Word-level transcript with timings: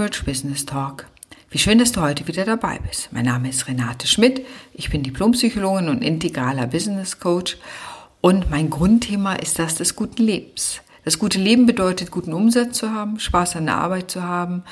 Rich 0.00 0.24
Business 0.24 0.64
Talk. 0.64 1.04
Wie 1.50 1.58
schön, 1.58 1.78
dass 1.78 1.92
du 1.92 2.00
heute 2.00 2.26
wieder 2.26 2.46
dabei 2.46 2.78
bist. 2.88 3.10
Mein 3.12 3.26
Name 3.26 3.50
ist 3.50 3.68
Renate 3.68 4.06
Schmidt. 4.06 4.46
Ich 4.72 4.88
bin 4.88 5.02
Diplompsychologin 5.02 5.90
und 5.90 6.02
integraler 6.02 6.66
Business 6.66 7.20
Coach. 7.20 7.58
Und 8.22 8.50
mein 8.50 8.70
Grundthema 8.70 9.34
ist 9.34 9.58
das 9.58 9.74
des 9.74 9.96
guten 9.96 10.22
Lebens. 10.22 10.80
Das 11.04 11.18
gute 11.18 11.38
Leben 11.38 11.66
bedeutet, 11.66 12.10
guten 12.10 12.32
Umsatz 12.32 12.78
zu 12.78 12.92
haben, 12.92 13.20
Spaß 13.20 13.56
an 13.56 13.66
der 13.66 13.76
Arbeit 13.76 14.10
zu 14.10 14.22
haben, 14.22 14.62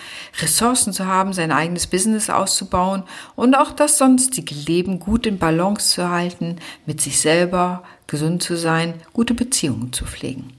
Ressourcen 0.41 0.95
zu 0.95 1.05
haben, 1.05 1.35
sein 1.35 1.53
eigenes 1.53 1.87
Business 1.87 2.30
auszubauen 2.30 3.02
und 3.37 3.55
auch 3.55 3.73
das 3.73 3.99
sonstige 3.99 4.55
Leben 4.55 4.99
gut 4.99 5.27
in 5.27 5.38
Balance 5.38 5.91
zu 5.91 6.09
halten, 6.09 6.57
mit 6.87 7.02
sich 7.02 7.21
selber 7.21 7.83
gesund 8.07 8.43
zu 8.43 8.57
sein, 8.57 8.95
gute 9.13 9.35
Beziehungen 9.35 9.93
zu 9.93 10.07
pflegen. 10.07 10.55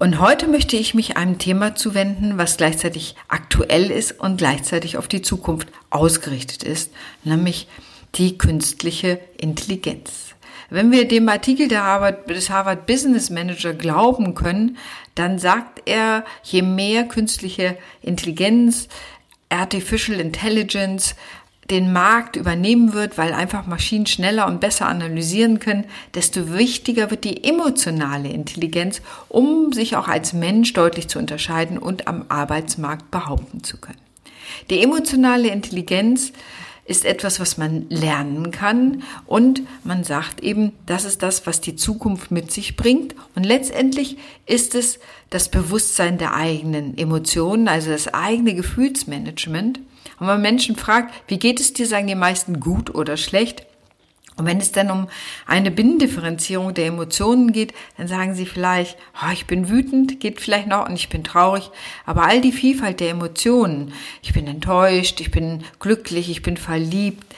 Und 0.00 0.18
heute 0.18 0.48
möchte 0.48 0.78
ich 0.78 0.94
mich 0.94 1.18
einem 1.18 1.36
Thema 1.36 1.74
zuwenden, 1.74 2.38
was 2.38 2.56
gleichzeitig 2.56 3.16
aktuell 3.28 3.90
ist 3.90 4.18
und 4.18 4.38
gleichzeitig 4.38 4.96
auf 4.96 5.08
die 5.08 5.20
Zukunft 5.20 5.68
ausgerichtet 5.90 6.62
ist, 6.62 6.90
nämlich 7.22 7.68
die 8.14 8.38
künstliche 8.38 9.20
Intelligenz. 9.36 10.34
Wenn 10.70 10.90
wir 10.90 11.06
dem 11.06 11.28
Artikel 11.28 11.68
Harvard, 11.76 12.30
des 12.30 12.48
Harvard 12.48 12.86
Business 12.86 13.28
Manager 13.28 13.74
glauben 13.74 14.34
können, 14.34 14.78
dann 15.16 15.38
sagt 15.38 15.82
er, 15.84 16.24
je 16.44 16.62
mehr 16.62 17.04
künstliche 17.04 17.76
Intelligenz, 18.00 18.88
Artificial 19.50 20.18
Intelligence 20.18 21.14
den 21.70 21.92
Markt 21.92 22.36
übernehmen 22.36 22.92
wird, 22.92 23.16
weil 23.16 23.32
einfach 23.32 23.66
Maschinen 23.66 24.06
schneller 24.06 24.46
und 24.46 24.60
besser 24.60 24.86
analysieren 24.86 25.60
können, 25.60 25.84
desto 26.14 26.52
wichtiger 26.52 27.10
wird 27.10 27.24
die 27.24 27.44
emotionale 27.44 28.28
Intelligenz, 28.28 29.00
um 29.28 29.72
sich 29.72 29.96
auch 29.96 30.08
als 30.08 30.32
Mensch 30.32 30.72
deutlich 30.72 31.08
zu 31.08 31.18
unterscheiden 31.18 31.78
und 31.78 32.08
am 32.08 32.24
Arbeitsmarkt 32.28 33.10
behaupten 33.10 33.62
zu 33.62 33.76
können. 33.76 33.98
Die 34.68 34.82
emotionale 34.82 35.48
Intelligenz 35.48 36.32
ist 36.84 37.04
etwas, 37.04 37.38
was 37.38 37.56
man 37.56 37.86
lernen 37.88 38.50
kann 38.50 39.04
und 39.26 39.62
man 39.84 40.02
sagt 40.02 40.42
eben, 40.42 40.72
das 40.86 41.04
ist 41.04 41.22
das, 41.22 41.46
was 41.46 41.60
die 41.60 41.76
Zukunft 41.76 42.32
mit 42.32 42.50
sich 42.50 42.74
bringt 42.74 43.14
und 43.36 43.44
letztendlich 43.44 44.18
ist 44.46 44.74
es 44.74 44.98
das 45.28 45.50
Bewusstsein 45.50 46.18
der 46.18 46.34
eigenen 46.34 46.98
Emotionen, 46.98 47.68
also 47.68 47.90
das 47.90 48.12
eigene 48.12 48.56
Gefühlsmanagement 48.56 49.78
und 50.20 50.26
wenn 50.26 50.34
man 50.34 50.42
Menschen 50.42 50.76
fragt, 50.76 51.14
wie 51.28 51.38
geht 51.38 51.60
es 51.60 51.72
dir, 51.72 51.86
sagen 51.86 52.06
die 52.06 52.14
meisten 52.14 52.60
gut 52.60 52.94
oder 52.94 53.16
schlecht. 53.16 53.66
Und 54.36 54.46
wenn 54.46 54.58
es 54.58 54.70
dann 54.70 54.90
um 54.90 55.08
eine 55.46 55.70
Binnendifferenzierung 55.70 56.72
der 56.72 56.86
Emotionen 56.86 57.52
geht, 57.52 57.74
dann 57.96 58.06
sagen 58.06 58.34
sie 58.34 58.46
vielleicht, 58.46 58.96
oh, 59.22 59.30
ich 59.32 59.46
bin 59.46 59.68
wütend, 59.68 60.20
geht 60.20 60.40
vielleicht 60.40 60.66
noch 60.66 60.88
und 60.88 60.94
ich 60.94 61.08
bin 61.08 61.24
traurig. 61.24 61.70
Aber 62.06 62.24
all 62.24 62.40
die 62.40 62.52
Vielfalt 62.52 63.00
der 63.00 63.10
Emotionen, 63.10 63.92
ich 64.22 64.32
bin 64.32 64.46
enttäuscht, 64.46 65.20
ich 65.20 65.30
bin 65.30 65.64
glücklich, 65.78 66.30
ich 66.30 66.42
bin 66.42 66.56
verliebt, 66.56 67.34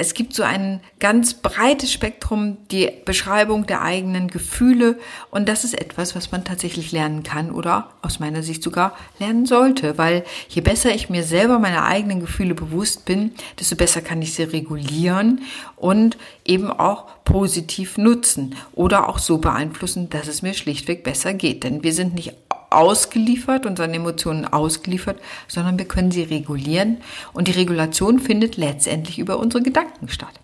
es 0.00 0.14
gibt 0.14 0.32
so 0.32 0.44
ein 0.44 0.80
ganz 1.00 1.34
breites 1.34 1.92
Spektrum, 1.92 2.56
die 2.70 2.88
Beschreibung 3.04 3.66
der 3.66 3.82
eigenen 3.82 4.28
Gefühle 4.28 4.96
und 5.32 5.48
das 5.48 5.64
ist 5.64 5.74
etwas, 5.74 6.14
was 6.14 6.30
man 6.30 6.44
tatsächlich 6.44 6.92
lernen 6.92 7.24
kann 7.24 7.50
oder 7.50 7.90
aus 8.00 8.20
meiner 8.20 8.44
Sicht 8.44 8.62
sogar 8.62 8.96
lernen 9.18 9.44
sollte, 9.44 9.98
weil 9.98 10.24
je 10.48 10.62
besser 10.62 10.94
ich 10.94 11.10
mir 11.10 11.24
selber 11.24 11.58
meine 11.58 11.84
eigenen 11.84 12.20
Gefühle 12.20 12.54
bewusst 12.54 13.06
bin, 13.06 13.32
desto 13.58 13.74
besser 13.74 14.00
kann 14.00 14.22
ich 14.22 14.34
sie 14.34 14.44
regulieren 14.44 15.42
und 15.74 16.16
eben 16.44 16.70
auch 16.70 17.06
positiv 17.24 17.98
nutzen 17.98 18.54
oder 18.72 19.08
auch 19.08 19.18
so 19.18 19.38
beeinflussen, 19.38 20.10
dass 20.10 20.28
es 20.28 20.42
mir 20.42 20.54
schlichtweg 20.54 21.02
besser 21.02 21.34
geht. 21.34 21.64
Denn 21.64 21.82
wir 21.82 21.92
sind 21.92 22.14
nicht 22.14 22.34
ausgeliefert, 22.70 23.66
unseren 23.66 23.94
Emotionen 23.94 24.44
ausgeliefert, 24.44 25.18
sondern 25.46 25.78
wir 25.78 25.86
können 25.86 26.10
sie 26.10 26.22
regulieren 26.22 26.98
und 27.32 27.48
die 27.48 27.52
Regulation 27.52 28.18
findet 28.18 28.56
letztendlich 28.56 29.18
über 29.18 29.38
unsere 29.38 29.62
Gedanken 29.62 30.08
statt. 30.08 30.40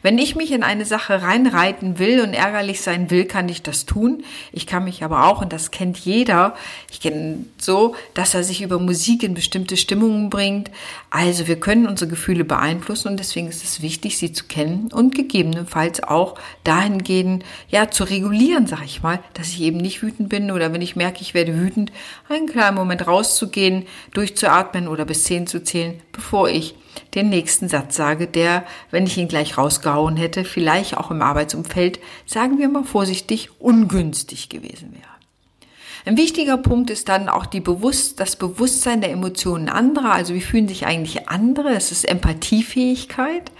Wenn 0.00 0.18
ich 0.18 0.34
mich 0.36 0.52
in 0.52 0.62
eine 0.62 0.84
Sache 0.84 1.22
reinreiten 1.22 1.98
will 1.98 2.22
und 2.22 2.32
ärgerlich 2.32 2.80
sein 2.80 3.10
will, 3.10 3.24
kann 3.24 3.48
ich 3.48 3.62
das 3.62 3.84
tun. 3.84 4.24
Ich 4.52 4.66
kann 4.66 4.84
mich 4.84 5.04
aber 5.04 5.26
auch, 5.26 5.42
und 5.42 5.52
das 5.52 5.70
kennt 5.70 5.98
jeder, 5.98 6.54
ich 6.90 7.00
kenne 7.00 7.44
so, 7.58 7.94
dass 8.14 8.34
er 8.34 8.44
sich 8.44 8.62
über 8.62 8.78
Musik 8.78 9.22
in 9.22 9.34
bestimmte 9.34 9.76
Stimmungen 9.76 10.30
bringt. 10.30 10.70
Also 11.10 11.46
wir 11.46 11.60
können 11.60 11.86
unsere 11.86 12.10
Gefühle 12.10 12.44
beeinflussen 12.44 13.08
und 13.08 13.20
deswegen 13.20 13.48
ist 13.48 13.64
es 13.64 13.82
wichtig, 13.82 14.18
sie 14.18 14.32
zu 14.32 14.44
kennen 14.44 14.90
und 14.92 15.14
gegebenenfalls 15.14 16.02
auch 16.02 16.36
dahingehend, 16.64 17.44
ja, 17.68 17.90
zu 17.90 18.04
regulieren, 18.04 18.66
sag 18.66 18.84
ich 18.84 19.02
mal, 19.02 19.20
dass 19.34 19.48
ich 19.48 19.60
eben 19.60 19.78
nicht 19.78 20.02
wütend 20.02 20.28
bin 20.28 20.50
oder 20.50 20.72
wenn 20.72 20.82
ich 20.82 20.96
merke, 20.96 21.20
ich 21.20 21.34
werde 21.34 21.58
wütend, 21.58 21.92
einen 22.28 22.46
kleinen 22.46 22.76
Moment 22.76 23.06
rauszugehen, 23.06 23.86
durchzuatmen 24.14 24.88
oder 24.88 25.04
bis 25.04 25.24
zehn 25.24 25.46
zu 25.46 25.62
zählen, 25.62 26.00
bevor 26.12 26.48
ich 26.48 26.74
den 27.14 27.28
nächsten 27.28 27.68
Satz 27.68 27.96
sage, 27.96 28.26
der, 28.26 28.64
wenn 28.90 29.06
ich 29.06 29.18
ihn 29.18 29.28
gleich 29.28 29.58
rausgehauen 29.58 30.16
hätte, 30.16 30.44
vielleicht 30.44 30.96
auch 30.96 31.10
im 31.10 31.22
Arbeitsumfeld, 31.22 32.00
sagen 32.26 32.58
wir 32.58 32.68
mal 32.68 32.84
vorsichtig, 32.84 33.50
ungünstig 33.60 34.48
gewesen 34.48 34.92
wäre. 34.92 35.12
Ein 36.04 36.16
wichtiger 36.16 36.56
Punkt 36.56 36.90
ist 36.90 37.08
dann 37.08 37.28
auch 37.28 37.46
die 37.46 37.60
Bewusst, 37.60 38.18
das 38.18 38.34
Bewusstsein 38.34 39.00
der 39.00 39.12
Emotionen 39.12 39.68
anderer. 39.68 40.12
Also 40.12 40.34
wie 40.34 40.40
fühlen 40.40 40.66
sich 40.66 40.84
eigentlich 40.84 41.28
andere? 41.28 41.70
Es 41.70 41.92
ist 41.92 42.08
Empathiefähigkeit. 42.08 43.52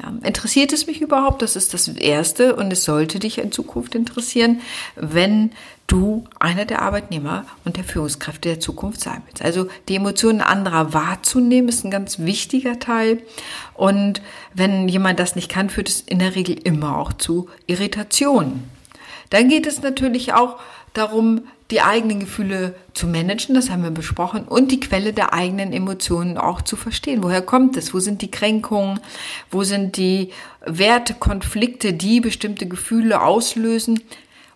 Ja, 0.00 0.12
interessiert 0.22 0.72
es 0.72 0.86
mich 0.86 1.00
überhaupt? 1.00 1.42
Das 1.42 1.56
ist 1.56 1.74
das 1.74 1.88
Erste 1.88 2.54
und 2.54 2.72
es 2.72 2.84
sollte 2.84 3.18
dich 3.18 3.38
in 3.38 3.50
Zukunft 3.50 3.96
interessieren, 3.96 4.60
wenn 4.94 5.50
du 5.90 6.24
einer 6.38 6.64
der 6.64 6.82
Arbeitnehmer 6.82 7.44
und 7.64 7.76
der 7.76 7.84
Führungskräfte 7.84 8.48
der 8.48 8.60
Zukunft 8.60 9.00
sein 9.00 9.22
willst. 9.26 9.42
Also 9.42 9.66
die 9.88 9.96
Emotionen 9.96 10.40
anderer 10.40 10.92
wahrzunehmen 10.92 11.68
ist 11.68 11.84
ein 11.84 11.90
ganz 11.90 12.20
wichtiger 12.20 12.78
Teil. 12.78 13.22
Und 13.74 14.22
wenn 14.54 14.88
jemand 14.88 15.18
das 15.18 15.36
nicht 15.36 15.50
kann, 15.50 15.70
führt 15.70 15.88
es 15.88 16.00
in 16.00 16.20
der 16.20 16.36
Regel 16.36 16.56
immer 16.62 16.96
auch 16.96 17.12
zu 17.12 17.48
Irritationen. 17.66 18.70
Dann 19.30 19.48
geht 19.48 19.66
es 19.66 19.82
natürlich 19.82 20.32
auch 20.32 20.58
darum, 20.92 21.42
die 21.70 21.82
eigenen 21.82 22.20
Gefühle 22.20 22.74
zu 22.94 23.06
managen, 23.06 23.54
das 23.54 23.70
haben 23.70 23.84
wir 23.84 23.92
besprochen, 23.92 24.44
und 24.44 24.72
die 24.72 24.80
Quelle 24.80 25.12
der 25.12 25.32
eigenen 25.32 25.72
Emotionen 25.72 26.36
auch 26.36 26.62
zu 26.62 26.74
verstehen. 26.74 27.22
Woher 27.22 27.42
kommt 27.42 27.76
es? 27.76 27.94
Wo 27.94 28.00
sind 28.00 28.22
die 28.22 28.30
Kränkungen? 28.30 28.98
Wo 29.52 29.62
sind 29.62 29.96
die 29.96 30.32
Wertekonflikte, 30.66 31.92
die 31.92 32.20
bestimmte 32.20 32.66
Gefühle 32.66 33.20
auslösen? 33.22 34.00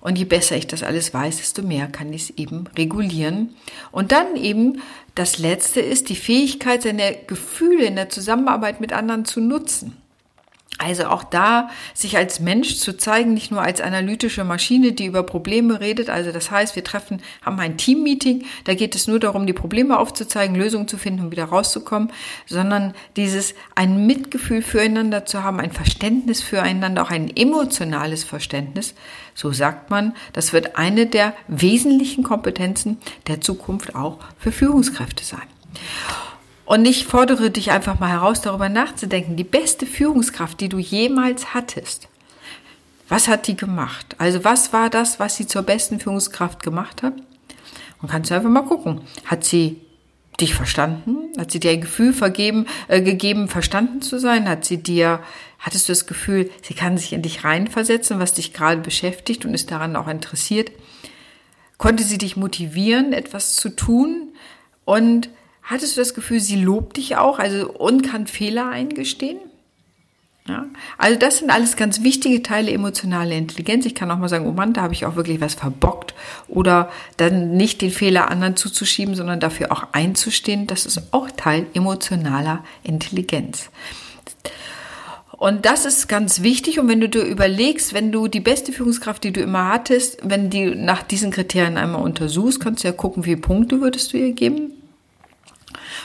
Und 0.04 0.18
je 0.18 0.26
besser 0.26 0.54
ich 0.54 0.66
das 0.66 0.82
alles 0.82 1.14
weiß, 1.14 1.38
desto 1.38 1.62
mehr 1.62 1.86
kann 1.86 2.12
ich 2.12 2.24
es 2.24 2.30
eben 2.36 2.66
regulieren. 2.76 3.56
Und 3.90 4.12
dann 4.12 4.36
eben 4.36 4.82
das 5.14 5.38
Letzte 5.38 5.80
ist 5.80 6.10
die 6.10 6.14
Fähigkeit, 6.14 6.82
seine 6.82 7.16
Gefühle 7.26 7.86
in 7.86 7.96
der 7.96 8.10
Zusammenarbeit 8.10 8.82
mit 8.82 8.92
anderen 8.92 9.24
zu 9.24 9.40
nutzen. 9.40 9.96
Also 10.78 11.04
auch 11.06 11.22
da 11.22 11.70
sich 11.94 12.16
als 12.16 12.40
Mensch 12.40 12.78
zu 12.78 12.96
zeigen, 12.96 13.32
nicht 13.32 13.52
nur 13.52 13.62
als 13.62 13.80
analytische 13.80 14.42
Maschine, 14.42 14.92
die 14.92 15.06
über 15.06 15.22
Probleme 15.22 15.80
redet. 15.80 16.10
Also 16.10 16.32
das 16.32 16.50
heißt, 16.50 16.74
wir 16.74 16.82
treffen, 16.82 17.22
haben 17.42 17.60
ein 17.60 17.76
Teammeeting, 17.76 18.44
da 18.64 18.74
geht 18.74 18.96
es 18.96 19.06
nur 19.06 19.20
darum, 19.20 19.46
die 19.46 19.52
Probleme 19.52 19.98
aufzuzeigen, 19.98 20.56
Lösungen 20.56 20.88
zu 20.88 20.98
finden 20.98 21.26
und 21.26 21.30
wieder 21.30 21.44
rauszukommen, 21.44 22.10
sondern 22.46 22.94
dieses 23.16 23.54
ein 23.76 24.06
Mitgefühl 24.06 24.62
füreinander 24.62 25.24
zu 25.26 25.44
haben, 25.44 25.60
ein 25.60 25.70
Verständnis 25.70 26.42
füreinander, 26.42 27.02
auch 27.02 27.10
ein 27.10 27.34
emotionales 27.34 28.24
Verständnis. 28.24 28.94
So 29.34 29.52
sagt 29.52 29.90
man, 29.90 30.14
das 30.32 30.52
wird 30.52 30.76
eine 30.76 31.06
der 31.06 31.34
wesentlichen 31.46 32.24
Kompetenzen 32.24 32.98
der 33.28 33.40
Zukunft 33.40 33.94
auch 33.94 34.18
für 34.38 34.50
Führungskräfte 34.50 35.24
sein. 35.24 35.42
Und 36.64 36.86
ich 36.86 37.06
fordere 37.06 37.50
dich 37.50 37.70
einfach 37.70 38.00
mal 38.00 38.08
heraus, 38.08 38.40
darüber 38.40 38.68
nachzudenken. 38.68 39.36
Die 39.36 39.44
beste 39.44 39.86
Führungskraft, 39.86 40.60
die 40.60 40.68
du 40.68 40.78
jemals 40.78 41.52
hattest. 41.52 42.08
Was 43.08 43.28
hat 43.28 43.46
die 43.46 43.56
gemacht? 43.56 44.16
Also 44.18 44.44
was 44.44 44.72
war 44.72 44.88
das, 44.88 45.20
was 45.20 45.36
sie 45.36 45.46
zur 45.46 45.62
besten 45.62 46.00
Führungskraft 46.00 46.62
gemacht 46.62 47.02
hat? 47.02 47.14
Und 48.00 48.10
kannst 48.10 48.30
du 48.30 48.34
einfach 48.34 48.48
mal 48.48 48.62
gucken. 48.62 49.02
Hat 49.26 49.44
sie 49.44 49.80
dich 50.40 50.54
verstanden? 50.54 51.38
Hat 51.38 51.50
sie 51.50 51.60
dir 51.60 51.70
ein 51.70 51.82
Gefühl 51.82 52.12
vergeben, 52.12 52.66
äh, 52.88 53.02
gegeben, 53.02 53.48
verstanden 53.48 54.00
zu 54.00 54.18
sein? 54.18 54.48
Hat 54.48 54.64
sie 54.64 54.82
dir, 54.82 55.20
hattest 55.58 55.88
du 55.88 55.92
das 55.92 56.06
Gefühl, 56.06 56.50
sie 56.62 56.74
kann 56.74 56.96
sich 56.98 57.12
in 57.12 57.22
dich 57.22 57.44
reinversetzen, 57.44 58.18
was 58.18 58.34
dich 58.34 58.52
gerade 58.52 58.80
beschäftigt 58.80 59.44
und 59.44 59.54
ist 59.54 59.70
daran 59.70 59.96
auch 59.96 60.08
interessiert? 60.08 60.72
Konnte 61.76 62.04
sie 62.04 62.18
dich 62.18 62.36
motivieren, 62.36 63.12
etwas 63.12 63.56
zu 63.56 63.68
tun? 63.68 64.32
Und 64.84 65.28
Hattest 65.64 65.96
du 65.96 66.00
das 66.00 66.12
Gefühl, 66.12 66.40
sie 66.40 66.62
lobt 66.62 66.98
dich 66.98 67.16
auch, 67.16 67.38
also 67.38 67.70
und 67.70 68.02
kann 68.02 68.26
Fehler 68.26 68.68
eingestehen? 68.68 69.38
Ja, 70.46 70.66
also 70.98 71.18
das 71.18 71.38
sind 71.38 71.50
alles 71.50 71.74
ganz 71.74 72.02
wichtige 72.02 72.42
Teile 72.42 72.70
emotionale 72.70 73.34
Intelligenz. 73.34 73.86
Ich 73.86 73.94
kann 73.94 74.10
auch 74.10 74.18
mal 74.18 74.28
sagen, 74.28 74.46
oh 74.46 74.52
Mann, 74.52 74.74
da 74.74 74.82
habe 74.82 74.92
ich 74.92 75.06
auch 75.06 75.16
wirklich 75.16 75.40
was 75.40 75.54
verbockt 75.54 76.12
oder 76.48 76.90
dann 77.16 77.56
nicht 77.56 77.80
den 77.80 77.90
Fehler 77.90 78.30
anderen 78.30 78.54
zuzuschieben, 78.54 79.14
sondern 79.14 79.40
dafür 79.40 79.72
auch 79.72 79.84
einzustehen. 79.92 80.66
Das 80.66 80.84
ist 80.84 81.14
auch 81.14 81.30
Teil 81.30 81.66
emotionaler 81.72 82.62
Intelligenz. 82.82 83.70
Und 85.30 85.64
das 85.64 85.86
ist 85.86 86.08
ganz 86.08 86.42
wichtig. 86.42 86.78
Und 86.78 86.88
wenn 86.88 87.00
du 87.00 87.08
dir 87.08 87.22
überlegst, 87.22 87.94
wenn 87.94 88.12
du 88.12 88.28
die 88.28 88.40
beste 88.40 88.72
Führungskraft, 88.72 89.24
die 89.24 89.32
du 89.32 89.40
immer 89.40 89.68
hattest, 89.68 90.18
wenn 90.22 90.50
die 90.50 90.74
nach 90.74 91.02
diesen 91.02 91.30
Kriterien 91.30 91.78
einmal 91.78 92.02
untersuchst, 92.02 92.60
kannst 92.60 92.84
du 92.84 92.88
ja 92.88 92.92
gucken, 92.92 93.24
wie 93.24 93.30
viele 93.30 93.40
Punkte 93.40 93.80
würdest 93.80 94.12
du 94.12 94.18
ihr 94.18 94.32
geben 94.32 94.72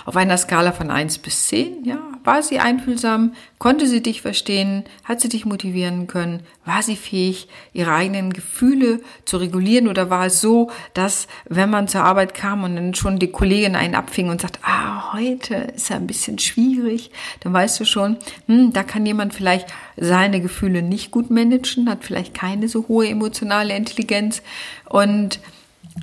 Auf 0.05 0.15
einer 0.15 0.37
Skala 0.37 0.71
von 0.71 0.91
1 0.91 1.19
bis 1.19 1.47
10, 1.47 1.85
ja, 1.85 1.99
war 2.23 2.43
sie 2.43 2.59
einfühlsam, 2.59 3.33
konnte 3.57 3.87
sie 3.87 4.01
dich 4.01 4.21
verstehen, 4.21 4.83
hat 5.03 5.21
sie 5.21 5.29
dich 5.29 5.45
motivieren 5.45 6.07
können, 6.07 6.43
war 6.65 6.83
sie 6.83 6.95
fähig, 6.95 7.47
ihre 7.73 7.93
eigenen 7.93 8.33
Gefühle 8.33 9.01
zu 9.25 9.37
regulieren? 9.37 9.87
Oder 9.87 10.09
war 10.09 10.27
es 10.27 10.41
so, 10.41 10.69
dass 10.93 11.27
wenn 11.47 11.69
man 11.69 11.87
zur 11.87 12.03
Arbeit 12.03 12.33
kam 12.33 12.63
und 12.63 12.75
dann 12.75 12.93
schon 12.93 13.19
die 13.19 13.31
Kollegin 13.31 13.75
einen 13.75 13.95
abfing 13.95 14.29
und 14.29 14.41
sagt, 14.41 14.59
ah, 14.63 15.13
heute 15.13 15.55
ist 15.75 15.89
ja 15.89 15.95
ein 15.95 16.07
bisschen 16.07 16.39
schwierig, 16.39 17.11
dann 17.41 17.53
weißt 17.53 17.79
du 17.79 17.85
schon, 17.85 18.17
hm, 18.47 18.73
da 18.73 18.83
kann 18.83 19.05
jemand 19.05 19.33
vielleicht 19.33 19.67
seine 19.97 20.41
Gefühle 20.41 20.81
nicht 20.81 21.11
gut 21.11 21.29
managen, 21.29 21.89
hat 21.89 22.03
vielleicht 22.03 22.33
keine 22.33 22.67
so 22.67 22.87
hohe 22.87 23.07
emotionale 23.07 23.75
Intelligenz. 23.75 24.41
Und 24.87 25.39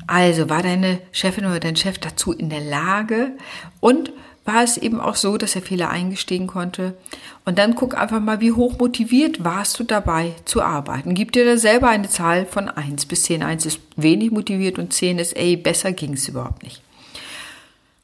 also 0.06 0.48
war 0.48 0.62
deine 0.62 1.00
Chefin 1.12 1.46
oder 1.46 1.60
dein 1.60 1.76
Chef 1.76 1.98
dazu 1.98 2.32
in 2.32 2.50
der 2.50 2.60
Lage 2.60 3.32
und 3.80 4.12
war 4.46 4.62
es 4.62 4.76
eben 4.76 5.00
auch 5.00 5.16
so, 5.16 5.36
dass 5.36 5.56
er 5.56 5.62
Fehler 5.62 5.90
eingestehen 5.90 6.46
konnte. 6.46 6.96
Und 7.44 7.58
dann 7.58 7.74
guck 7.74 7.96
einfach 7.96 8.20
mal, 8.20 8.40
wie 8.40 8.52
hoch 8.52 8.78
motiviert 8.78 9.44
warst 9.44 9.78
du 9.78 9.84
dabei 9.84 10.34
zu 10.44 10.62
arbeiten. 10.62 11.14
Gib 11.14 11.32
dir 11.32 11.44
da 11.44 11.56
selber 11.56 11.88
eine 11.88 12.08
Zahl 12.08 12.46
von 12.46 12.68
1 12.68 13.06
bis 13.06 13.24
10. 13.24 13.42
1 13.42 13.66
ist 13.66 13.80
wenig 13.96 14.30
motiviert 14.30 14.78
und 14.78 14.92
10 14.92 15.18
ist, 15.18 15.36
ey, 15.36 15.56
besser 15.56 15.92
ging 15.92 16.14
es 16.14 16.28
überhaupt 16.28 16.62
nicht. 16.62 16.80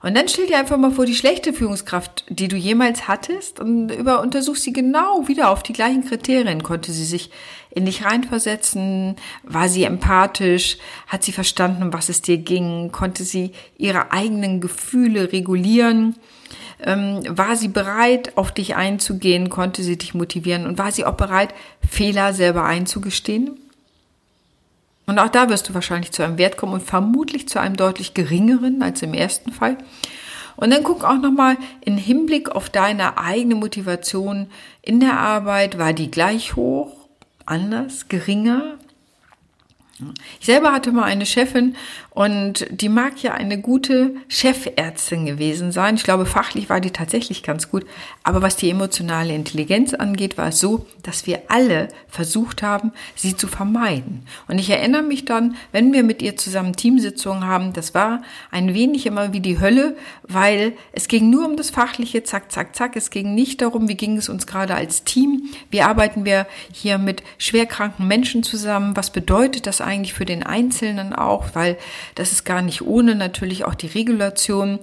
Und 0.02 0.16
dann 0.16 0.26
stell 0.26 0.48
dir 0.48 0.58
einfach 0.58 0.78
mal 0.78 0.90
vor 0.90 1.06
die 1.06 1.14
schlechte 1.14 1.52
Führungskraft, 1.52 2.24
die 2.28 2.48
du 2.48 2.56
jemals 2.56 3.06
hattest 3.06 3.60
und 3.60 3.90
über 3.90 4.20
untersuch 4.20 4.56
sie 4.56 4.72
genau 4.72 5.28
wieder 5.28 5.48
auf 5.48 5.62
die 5.62 5.72
gleichen 5.72 6.04
Kriterien. 6.04 6.64
Konnte 6.64 6.90
sie 6.90 7.04
sich 7.04 7.30
in 7.74 7.86
dich 7.86 8.04
reinversetzen? 8.04 9.16
War 9.42 9.68
sie 9.68 9.84
empathisch? 9.84 10.78
Hat 11.06 11.24
sie 11.24 11.32
verstanden, 11.32 11.82
um 11.82 11.92
was 11.92 12.08
es 12.08 12.22
dir 12.22 12.38
ging? 12.38 12.92
Konnte 12.92 13.24
sie 13.24 13.52
ihre 13.78 14.12
eigenen 14.12 14.60
Gefühle 14.60 15.32
regulieren? 15.32 16.16
Ähm, 16.84 17.22
war 17.28 17.56
sie 17.56 17.68
bereit, 17.68 18.36
auf 18.36 18.52
dich 18.52 18.76
einzugehen? 18.76 19.48
Konnte 19.48 19.82
sie 19.82 19.96
dich 19.96 20.14
motivieren? 20.14 20.66
Und 20.66 20.78
war 20.78 20.92
sie 20.92 21.04
auch 21.04 21.14
bereit, 21.14 21.54
Fehler 21.88 22.32
selber 22.32 22.64
einzugestehen? 22.64 23.58
Und 25.06 25.18
auch 25.18 25.28
da 25.28 25.48
wirst 25.48 25.68
du 25.68 25.74
wahrscheinlich 25.74 26.12
zu 26.12 26.22
einem 26.22 26.38
Wert 26.38 26.56
kommen 26.56 26.74
und 26.74 26.82
vermutlich 26.82 27.48
zu 27.48 27.60
einem 27.60 27.76
deutlich 27.76 28.14
geringeren 28.14 28.82
als 28.82 29.02
im 29.02 29.14
ersten 29.14 29.52
Fall. 29.52 29.78
Und 30.56 30.70
dann 30.70 30.84
guck 30.84 31.04
auch 31.04 31.18
nochmal 31.18 31.56
in 31.80 31.96
Hinblick 31.96 32.50
auf 32.50 32.70
deine 32.70 33.18
eigene 33.18 33.54
Motivation 33.54 34.48
in 34.82 35.00
der 35.00 35.18
Arbeit. 35.18 35.78
War 35.78 35.92
die 35.92 36.10
gleich 36.10 36.56
hoch, 36.56 37.01
anders, 37.44 38.04
geringer? 38.08 38.78
Ich 40.40 40.46
selber 40.46 40.72
hatte 40.72 40.92
mal 40.92 41.04
eine 41.04 41.26
Chefin 41.26 41.76
und 42.14 42.66
die 42.70 42.90
mag 42.90 43.22
ja 43.22 43.32
eine 43.32 43.58
gute 43.58 44.14
Chefärztin 44.28 45.24
gewesen 45.24 45.72
sein. 45.72 45.94
Ich 45.94 46.04
glaube, 46.04 46.26
fachlich 46.26 46.68
war 46.68 46.80
die 46.80 46.90
tatsächlich 46.90 47.42
ganz 47.42 47.70
gut. 47.70 47.86
Aber 48.22 48.42
was 48.42 48.56
die 48.56 48.68
emotionale 48.68 49.34
Intelligenz 49.34 49.94
angeht, 49.94 50.36
war 50.36 50.48
es 50.48 50.60
so, 50.60 50.84
dass 51.02 51.26
wir 51.26 51.44
alle 51.48 51.88
versucht 52.08 52.62
haben, 52.62 52.92
sie 53.14 53.34
zu 53.34 53.46
vermeiden. 53.46 54.26
Und 54.46 54.58
ich 54.58 54.68
erinnere 54.68 55.02
mich 55.02 55.24
dann, 55.24 55.56
wenn 55.72 55.92
wir 55.94 56.02
mit 56.02 56.20
ihr 56.20 56.36
zusammen 56.36 56.76
Teamsitzungen 56.76 57.46
haben, 57.46 57.72
das 57.72 57.94
war 57.94 58.20
ein 58.50 58.74
wenig 58.74 59.06
immer 59.06 59.32
wie 59.32 59.40
die 59.40 59.58
Hölle, 59.58 59.96
weil 60.22 60.74
es 60.92 61.08
ging 61.08 61.30
nur 61.30 61.46
um 61.46 61.56
das 61.56 61.70
Fachliche, 61.70 62.24
zack, 62.24 62.52
zack, 62.52 62.76
zack. 62.76 62.94
Es 62.94 63.08
ging 63.08 63.34
nicht 63.34 63.62
darum, 63.62 63.88
wie 63.88 63.96
ging 63.96 64.18
es 64.18 64.28
uns 64.28 64.46
gerade 64.46 64.74
als 64.74 65.04
Team. 65.04 65.44
Wie 65.70 65.80
arbeiten 65.80 66.26
wir 66.26 66.46
hier 66.72 66.98
mit 66.98 67.22
schwerkranken 67.38 68.06
Menschen 68.06 68.42
zusammen? 68.42 68.96
Was 68.96 69.10
bedeutet 69.10 69.66
das 69.66 69.80
eigentlich 69.80 69.91
für 70.12 70.24
den 70.24 70.42
Einzelnen 70.42 71.12
auch? 71.12 71.54
Weil 71.54 71.76
das 72.14 72.32
ist 72.32 72.44
gar 72.44 72.62
nicht 72.62 72.82
ohne 72.82 73.14
natürlich 73.14 73.64
auch 73.64 73.74
die 73.74 73.86
Regulation. 73.86 74.78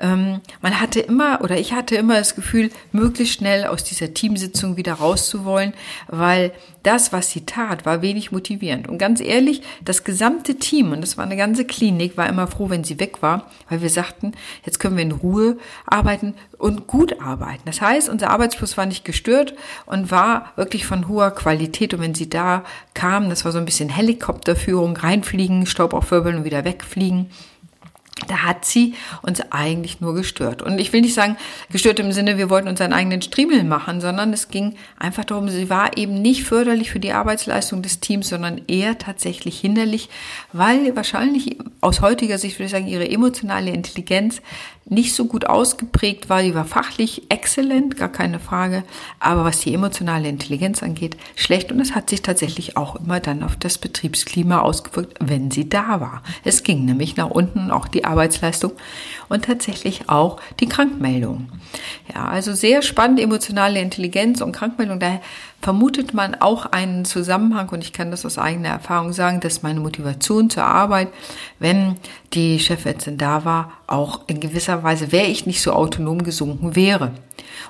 Ähm, 0.00 0.40
man 0.60 0.80
hatte 0.80 1.00
immer 1.00 1.40
oder 1.42 1.58
ich 1.58 1.72
hatte 1.72 1.94
immer 1.96 2.14
das 2.14 2.34
Gefühl, 2.34 2.70
möglichst 2.92 3.34
schnell 3.34 3.66
aus 3.66 3.84
dieser 3.84 4.12
Teamsitzung 4.12 4.76
wieder 4.76 4.94
rauszuwollen, 4.94 5.72
weil 6.08 6.52
das, 6.82 7.12
was 7.12 7.30
sie 7.30 7.46
tat, 7.46 7.86
war 7.86 8.02
wenig 8.02 8.30
motivierend. 8.30 8.88
Und 8.88 8.98
ganz 8.98 9.20
ehrlich, 9.20 9.62
das 9.82 10.04
gesamte 10.04 10.56
Team, 10.56 10.92
und 10.92 11.00
das 11.00 11.16
war 11.16 11.24
eine 11.24 11.36
ganze 11.36 11.64
Klinik, 11.64 12.16
war 12.16 12.28
immer 12.28 12.46
froh, 12.46 12.68
wenn 12.68 12.84
sie 12.84 13.00
weg 13.00 13.22
war, 13.22 13.50
weil 13.68 13.80
wir 13.80 13.88
sagten, 13.88 14.32
jetzt 14.64 14.78
können 14.80 14.96
wir 14.96 15.04
in 15.04 15.12
Ruhe 15.12 15.56
arbeiten 15.86 16.34
und 16.58 16.86
gut 16.86 17.20
arbeiten. 17.20 17.62
Das 17.64 17.80
heißt, 17.80 18.08
unser 18.08 18.30
Arbeitsfluss 18.30 18.76
war 18.76 18.86
nicht 18.86 19.04
gestört 19.04 19.54
und 19.86 20.10
war 20.10 20.52
wirklich 20.56 20.86
von 20.86 21.08
hoher 21.08 21.30
Qualität. 21.30 21.94
Und 21.94 22.00
wenn 22.00 22.14
sie 22.14 22.28
da 22.28 22.64
kam, 22.92 23.30
das 23.30 23.44
war 23.44 23.52
so 23.52 23.58
ein 23.58 23.64
bisschen 23.64 23.88
Helikopterführung, 23.88 24.96
reinfliegen, 24.96 25.66
Staub 25.66 25.94
aufwirbeln 25.94 26.36
und 26.36 26.44
wieder 26.44 26.64
wegfliegen 26.64 27.30
da 28.28 28.44
hat 28.44 28.64
sie 28.64 28.94
uns 29.22 29.40
eigentlich 29.50 30.00
nur 30.00 30.14
gestört. 30.14 30.62
Und 30.62 30.78
ich 30.78 30.92
will 30.92 31.00
nicht 31.00 31.14
sagen, 31.14 31.36
gestört 31.70 31.98
im 31.98 32.12
Sinne, 32.12 32.38
wir 32.38 32.48
wollten 32.48 32.68
unseren 32.68 32.92
eigenen 32.92 33.20
Striemel 33.20 33.64
machen, 33.64 34.00
sondern 34.00 34.32
es 34.32 34.48
ging 34.48 34.76
einfach 34.98 35.24
darum, 35.24 35.48
sie 35.48 35.68
war 35.68 35.96
eben 35.96 36.22
nicht 36.22 36.44
förderlich 36.44 36.90
für 36.90 37.00
die 37.00 37.12
Arbeitsleistung 37.12 37.82
des 37.82 37.98
Teams, 37.98 38.28
sondern 38.28 38.62
eher 38.68 38.98
tatsächlich 38.98 39.58
hinderlich, 39.58 40.08
weil 40.52 40.94
wahrscheinlich 40.94 41.58
aus 41.80 42.00
heutiger 42.00 42.38
Sicht 42.38 42.56
würde 42.56 42.66
ich 42.66 42.70
sagen, 42.70 42.86
ihre 42.86 43.10
emotionale 43.10 43.72
Intelligenz 43.72 44.40
nicht 44.86 45.14
so 45.14 45.24
gut 45.24 45.46
ausgeprägt 45.46 46.28
war. 46.28 46.42
Die 46.42 46.54
war 46.54 46.64
fachlich 46.64 47.30
exzellent, 47.30 47.96
gar 47.96 48.10
keine 48.10 48.38
Frage. 48.38 48.84
Aber 49.18 49.44
was 49.44 49.60
die 49.60 49.72
emotionale 49.72 50.28
Intelligenz 50.28 50.82
angeht, 50.82 51.16
schlecht. 51.36 51.72
Und 51.72 51.80
es 51.80 51.94
hat 51.94 52.10
sich 52.10 52.22
tatsächlich 52.22 52.76
auch 52.76 52.96
immer 52.96 53.20
dann 53.20 53.42
auf 53.42 53.56
das 53.56 53.78
Betriebsklima 53.78 54.60
ausgewirkt, 54.60 55.18
wenn 55.20 55.50
sie 55.50 55.68
da 55.68 56.00
war. 56.00 56.22
Es 56.44 56.62
ging 56.62 56.84
nämlich 56.84 57.16
nach 57.16 57.30
unten 57.30 57.70
auch 57.70 57.88
die 57.88 58.04
Arbeitsleistung 58.04 58.72
und 59.28 59.46
tatsächlich 59.46 60.08
auch 60.08 60.40
die 60.60 60.68
Krankmeldung. 60.68 61.48
Ja, 62.14 62.26
also 62.26 62.52
sehr 62.54 62.82
spannend 62.82 63.20
emotionale 63.20 63.80
Intelligenz 63.80 64.40
und 64.42 64.52
Krankmeldung. 64.52 65.00
Da 65.00 65.20
vermutet 65.64 66.12
man 66.12 66.34
auch 66.34 66.66
einen 66.66 67.06
Zusammenhang 67.06 67.70
und 67.70 67.82
ich 67.82 67.94
kann 67.94 68.10
das 68.10 68.26
aus 68.26 68.36
eigener 68.36 68.68
Erfahrung 68.68 69.14
sagen, 69.14 69.40
dass 69.40 69.62
meine 69.62 69.80
Motivation 69.80 70.50
zur 70.50 70.64
Arbeit, 70.64 71.08
wenn 71.58 71.96
die 72.34 72.58
Chefärztin 72.58 73.16
da 73.16 73.46
war, 73.46 73.72
auch 73.86 74.20
in 74.26 74.40
gewisser 74.40 74.82
Weise 74.82 75.10
wäre 75.10 75.24
ich 75.26 75.46
nicht 75.46 75.62
so 75.62 75.72
autonom 75.72 76.22
gesunken 76.22 76.76
wäre. 76.76 77.12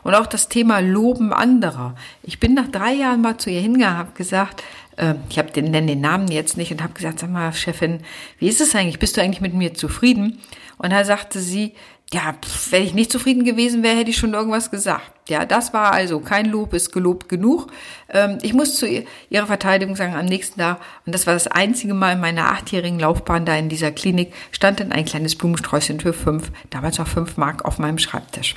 Und 0.02 0.16
auch 0.16 0.26
das 0.26 0.48
Thema 0.48 0.80
Loben 0.80 1.32
anderer. 1.32 1.94
Ich 2.24 2.40
bin 2.40 2.54
nach 2.54 2.66
drei 2.66 2.94
Jahren 2.94 3.20
mal 3.20 3.36
zu 3.36 3.48
ihr 3.48 3.60
hingegangen, 3.60 3.96
habe 3.96 4.12
gesagt, 4.16 4.64
äh, 4.96 5.14
ich 5.30 5.38
habe 5.38 5.52
den, 5.52 5.70
nenne 5.70 5.86
den 5.86 6.00
Namen 6.00 6.26
jetzt 6.26 6.56
nicht 6.56 6.72
und 6.72 6.82
habe 6.82 6.94
gesagt, 6.94 7.20
sag 7.20 7.30
mal, 7.30 7.52
Chefin, 7.52 8.00
wie 8.40 8.48
ist 8.48 8.60
es 8.60 8.74
eigentlich? 8.74 8.98
Bist 8.98 9.16
du 9.16 9.22
eigentlich 9.22 9.40
mit 9.40 9.54
mir 9.54 9.72
zufrieden? 9.72 10.40
Und 10.78 10.90
da 10.90 11.04
sagte 11.04 11.38
sie, 11.38 11.74
ja, 12.14 12.36
wenn 12.70 12.84
ich 12.84 12.94
nicht 12.94 13.10
zufrieden 13.10 13.44
gewesen 13.44 13.82
wäre, 13.82 13.96
hätte 13.96 14.10
ich 14.10 14.16
schon 14.16 14.34
irgendwas 14.34 14.70
gesagt. 14.70 15.10
Ja, 15.28 15.44
das 15.44 15.72
war 15.72 15.92
also 15.92 16.20
kein 16.20 16.46
Lob, 16.46 16.72
ist 16.72 16.92
gelobt 16.92 17.28
genug. 17.28 17.72
Ähm, 18.08 18.38
ich 18.42 18.52
muss 18.52 18.76
zu 18.76 18.86
ihrer 19.30 19.46
Verteidigung 19.46 19.96
sagen, 19.96 20.14
am 20.14 20.26
nächsten 20.26 20.60
Tag, 20.60 20.78
und 21.06 21.14
das 21.14 21.26
war 21.26 21.34
das 21.34 21.48
einzige 21.48 21.92
Mal 21.92 22.12
in 22.12 22.20
meiner 22.20 22.52
achtjährigen 22.52 23.00
Laufbahn 23.00 23.44
da 23.44 23.56
in 23.56 23.68
dieser 23.68 23.90
Klinik, 23.90 24.32
stand 24.52 24.78
dann 24.78 24.92
ein 24.92 25.06
kleines 25.06 25.34
Blumensträußchen 25.34 25.98
für 25.98 26.12
fünf, 26.12 26.52
damals 26.70 26.98
noch 26.98 27.08
fünf 27.08 27.36
Mark 27.36 27.64
auf 27.64 27.80
meinem 27.80 27.98
Schreibtisch. 27.98 28.54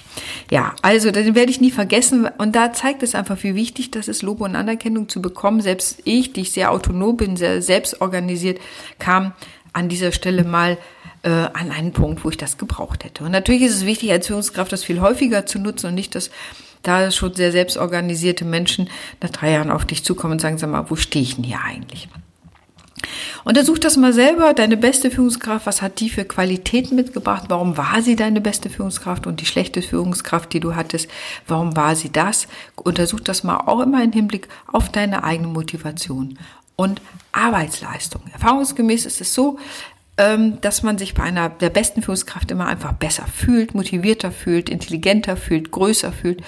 Ja, 0.51 0.75
also 0.83 1.09
den 1.09 1.33
werde 1.33 1.49
ich 1.49 1.61
nie 1.61 1.71
vergessen. 1.71 2.29
Und 2.37 2.55
da 2.55 2.73
zeigt 2.73 3.01
es 3.01 3.15
einfach, 3.15 3.41
wie 3.41 3.55
wichtig 3.55 3.89
das 3.89 4.07
ist, 4.07 4.21
Lob 4.21 4.41
und 4.41 4.55
Anerkennung 4.55 5.09
zu 5.09 5.19
bekommen. 5.19 5.61
Selbst 5.61 6.01
ich, 6.03 6.33
die 6.33 6.41
ich 6.41 6.51
sehr 6.51 6.71
autonom 6.71 7.17
bin, 7.17 7.37
sehr 7.37 7.63
selbst 7.63 8.01
organisiert, 8.01 8.59
kam 8.99 9.31
an 9.77 9.89
dieser 9.89 10.11
Stelle 10.11 10.43
mal 10.43 10.77
äh, 11.23 11.29
an 11.29 11.71
einen 11.71 11.93
Punkt, 11.93 12.23
wo 12.23 12.29
ich 12.29 12.37
das 12.37 12.57
gebraucht 12.57 13.03
hätte. 13.03 13.23
Und 13.23 13.31
natürlich 13.31 13.61
ist 13.61 13.75
es 13.75 13.85
wichtig, 13.85 14.11
als 14.11 14.27
Führungskraft 14.27 14.71
das 14.71 14.83
viel 14.83 15.01
häufiger 15.01 15.45
zu 15.45 15.59
nutzen 15.59 15.87
und 15.87 15.95
nicht, 15.95 16.15
dass 16.15 16.31
da 16.83 17.11
schon 17.11 17.33
sehr 17.33 17.51
selbstorganisierte 17.51 18.45
Menschen 18.45 18.89
nach 19.21 19.29
drei 19.29 19.51
Jahren 19.51 19.71
auf 19.71 19.85
dich 19.85 20.03
zukommen 20.03 20.33
und 20.33 20.41
sagen, 20.41 20.57
sag 20.57 20.69
mal, 20.69 20.89
wo 20.89 20.95
stehe 20.95 21.23
ich 21.23 21.35
denn 21.35 21.43
hier 21.43 21.59
eigentlich? 21.63 22.07
Untersuch 23.43 23.77
das 23.77 23.95
mal 23.95 24.11
selber, 24.11 24.53
deine 24.53 24.75
beste 24.75 25.11
Führungskraft, 25.11 25.65
was 25.65 25.81
hat 25.81 25.99
die 25.99 26.09
für 26.09 26.25
Qualitäten 26.25 26.95
mitgebracht? 26.95 27.45
Warum 27.47 27.77
war 27.77 28.01
sie 28.01 28.15
deine 28.15 28.41
beste 28.41 28.69
Führungskraft 28.69 29.27
und 29.27 29.39
die 29.39 29.45
schlechte 29.45 29.81
Führungskraft, 29.81 30.51
die 30.51 30.59
du 30.59 30.75
hattest, 30.75 31.09
warum 31.47 31.75
war 31.75 31.95
sie 31.95 32.11
das? 32.11 32.47
Untersuch 32.75 33.21
das 33.21 33.43
mal 33.43 33.57
auch 33.57 33.81
immer 33.81 34.03
im 34.03 34.11
Hinblick 34.11 34.49
auf 34.67 34.89
deine 34.89 35.23
eigene 35.23 35.47
Motivation 35.47 36.37
und 36.77 37.01
Arbeitsleistung. 37.33 38.21
Erfahrungsgemäß 38.31 39.05
ist 39.05 39.19
es 39.19 39.33
so, 39.33 39.59
ähm, 40.17 40.61
dass 40.61 40.83
man 40.83 40.97
sich 40.97 41.13
bei 41.13 41.23
einer 41.23 41.49
der 41.49 41.69
besten 41.69 42.01
Führungskraft 42.01 42.49
immer 42.49 42.67
einfach 42.67 42.93
besser 42.93 43.25
fühlt, 43.27 43.75
motivierter 43.75 44.31
fühlt, 44.31 44.69
intelligenter 44.69 45.35
fühlt, 45.35 45.71
größer 45.71 46.13
fühlt. 46.13 46.41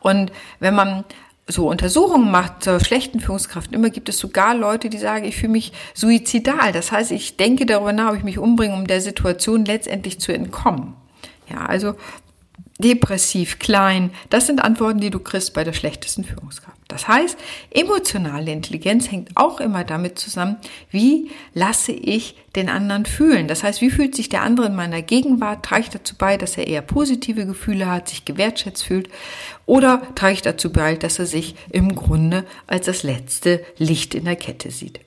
Und 0.00 0.32
wenn 0.58 0.74
man 0.74 1.04
so 1.46 1.68
Untersuchungen 1.68 2.30
macht 2.30 2.64
zur 2.64 2.80
schlechten 2.80 3.20
Führungskraft, 3.20 3.72
immer 3.72 3.90
gibt 3.90 4.08
es 4.08 4.18
sogar 4.18 4.54
Leute, 4.54 4.88
die 4.88 4.98
sagen, 4.98 5.24
ich 5.24 5.36
fühle 5.36 5.52
mich 5.52 5.72
suizidal. 5.92 6.72
Das 6.72 6.90
heißt, 6.90 7.12
ich 7.12 7.36
denke 7.36 7.66
darüber 7.66 7.92
nach, 7.92 8.10
ob 8.10 8.16
ich 8.16 8.24
mich 8.24 8.38
umbringe, 8.38 8.74
um 8.74 8.86
der 8.86 9.00
Situation 9.00 9.64
letztendlich 9.64 10.20
zu 10.20 10.32
entkommen. 10.32 10.94
Ja, 11.48 11.66
also 11.66 11.94
depressiv, 12.78 13.58
klein. 13.58 14.10
Das 14.30 14.46
sind 14.46 14.62
Antworten, 14.62 15.00
die 15.00 15.10
du 15.10 15.20
kriegst 15.20 15.54
bei 15.54 15.62
der 15.62 15.72
schlechtesten 15.72 16.24
Führungskraft. 16.24 16.76
Das 16.88 17.06
heißt, 17.06 17.38
emotionale 17.70 18.52
Intelligenz 18.52 19.10
hängt 19.10 19.30
auch 19.36 19.60
immer 19.60 19.84
damit 19.84 20.18
zusammen, 20.18 20.56
wie 20.90 21.30
lasse 21.54 21.92
ich 21.92 22.36
den 22.56 22.68
anderen 22.68 23.06
fühlen. 23.06 23.48
Das 23.48 23.62
heißt, 23.62 23.80
wie 23.80 23.90
fühlt 23.90 24.14
sich 24.14 24.28
der 24.28 24.42
andere 24.42 24.66
in 24.66 24.76
meiner 24.76 25.02
Gegenwart? 25.02 25.64
Trage 25.64 25.82
ich 25.82 25.90
dazu 25.90 26.14
bei, 26.16 26.36
dass 26.36 26.56
er 26.56 26.66
eher 26.66 26.82
positive 26.82 27.46
Gefühle 27.46 27.90
hat, 27.90 28.08
sich 28.08 28.24
gewertschätzt 28.24 28.84
fühlt? 28.84 29.08
Oder 29.66 30.02
trage 30.14 30.34
ich 30.34 30.42
dazu 30.42 30.72
bei, 30.72 30.96
dass 30.96 31.18
er 31.18 31.26
sich 31.26 31.54
im 31.70 31.94
Grunde 31.94 32.44
als 32.66 32.86
das 32.86 33.02
letzte 33.02 33.64
Licht 33.78 34.14
in 34.14 34.24
der 34.24 34.36
Kette 34.36 34.70
sieht? 34.70 35.00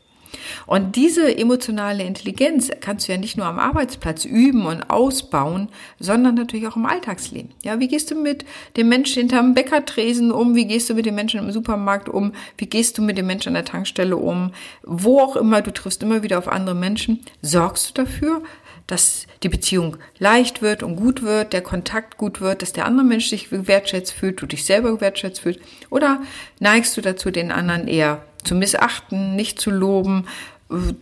Und 0.66 0.96
diese 0.96 1.38
emotionale 1.38 2.04
Intelligenz 2.04 2.70
kannst 2.80 3.08
du 3.08 3.12
ja 3.12 3.18
nicht 3.18 3.38
nur 3.38 3.46
am 3.46 3.60
Arbeitsplatz 3.60 4.26
üben 4.26 4.66
und 4.66 4.90
ausbauen, 4.90 5.70
sondern 6.00 6.36
natürlich 6.36 6.68
auch 6.68 6.76
im 6.76 6.86
Alltagsleben. 6.86 7.52
Ja, 7.64 7.80
wie 7.80 7.88
gehst 7.88 8.12
du 8.12 8.16
mit 8.16 8.46
dem 8.76 8.90
Menschen 8.90 9.22
hinterm 9.22 9.54
Bäckertresen 9.54 10.32
um? 10.32 10.56
Wie 10.56 10.66
gehst 10.66 10.90
du 10.90 10.94
mit 10.94 11.06
den 11.06 11.16
Menschen 11.16 11.40
im 11.40 11.52
Supermarkt 11.52 12.10
um? 12.10 12.34
Wie 12.58 12.68
gehst 12.68 12.98
du 12.98 13.02
mit 13.02 13.18
den 13.18 13.28
Menschen 13.28 13.50
an 13.50 13.56
der 13.56 13.66
Tankstelle 13.66 14.18
um? 14.18 14.52
Wo 14.84 15.20
auch 15.20 15.36
immer, 15.36 15.62
du 15.62 15.72
triffst 15.72 16.04
immer 16.04 16.24
wieder 16.24 16.38
auf 16.38 16.48
andere 16.48 16.76
Menschen. 16.76 17.22
Sorgst 17.42 17.90
du 17.90 18.04
dafür, 18.04 18.42
dass 18.88 19.28
die 19.44 19.50
Beziehung 19.50 19.98
leicht 20.18 20.62
wird 20.62 20.82
und 20.82 20.96
gut 20.96 21.22
wird, 21.22 21.54
der 21.54 21.62
Kontakt 21.62 22.18
gut 22.18 22.42
wird, 22.42 22.62
dass 22.62 22.74
der 22.74 22.86
andere 22.86 23.06
Mensch 23.06 23.30
sich 23.30 23.52
wertschätzt 23.52 24.14
fühlt, 24.14 24.42
du 24.42 24.46
dich 24.46 24.66
selber 24.66 25.00
wertschätzt 25.02 25.42
fühlst? 25.42 25.60
Oder 25.90 26.22
neigst 26.60 26.96
du 26.98 27.02
dazu, 27.02 27.30
den 27.30 27.52
anderen 27.52 27.88
eher 27.88 28.24
zu 28.44 28.56
missachten, 28.56 29.36
nicht 29.36 29.60
zu 29.60 29.70
loben, 29.70 30.26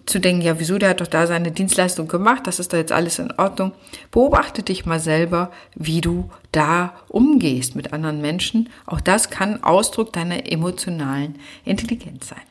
zu 0.06 0.20
denken, 0.20 0.42
ja, 0.42 0.60
wieso, 0.60 0.77
der 0.77 0.89
hat 0.89 1.01
doch 1.01 1.08
da 1.08 1.25
seine 1.25 1.51
Dienstleistung 1.51 2.08
gemacht, 2.08 2.46
das 2.46 2.60
ist 2.60 2.72
doch 2.72 2.77
jetzt 2.77 2.92
alles 2.92 3.18
in 3.18 3.32
Ordnung. 3.38 3.72
Beobachte 4.12 4.62
dich 4.62 4.86
mal 4.86 5.00
selber, 5.00 5.51
wie 5.74 6.01
du 6.01 6.30
da 6.51 6.94
umgehst 7.08 7.75
mit 7.75 7.92
anderen 7.92 8.22
Menschen. 8.22 8.70
Auch 8.86 9.01
das 9.01 9.30
kann 9.32 9.63
Ausdruck 9.63 10.13
deiner 10.13 10.51
emotionalen 10.51 11.39
Intelligenz 11.63 12.30
sein. 12.30 12.42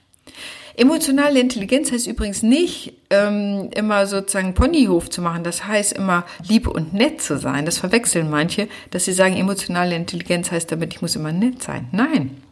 Emotionale 0.76 1.38
Intelligenz 1.38 1.92
heißt 1.92 2.06
übrigens 2.06 2.42
nicht, 2.42 2.94
ähm, 3.10 3.70
immer 3.74 4.06
sozusagen 4.06 4.54
Ponyhof 4.54 5.08
zu 5.08 5.22
machen. 5.22 5.44
Das 5.44 5.66
heißt 5.66 5.92
immer 5.92 6.24
lieb 6.48 6.66
und 6.66 6.92
nett 6.92 7.20
zu 7.20 7.38
sein. 7.38 7.64
Das 7.64 7.78
verwechseln 7.78 8.28
manche, 8.28 8.68
dass 8.90 9.04
sie 9.04 9.12
sagen, 9.12 9.36
emotionale 9.36 9.94
Intelligenz 9.94 10.50
heißt 10.50 10.72
damit, 10.72 10.94
ich 10.94 11.02
muss 11.02 11.16
immer 11.16 11.32
nett 11.32 11.62
sein. 11.62 11.88
Nein. 11.92 12.43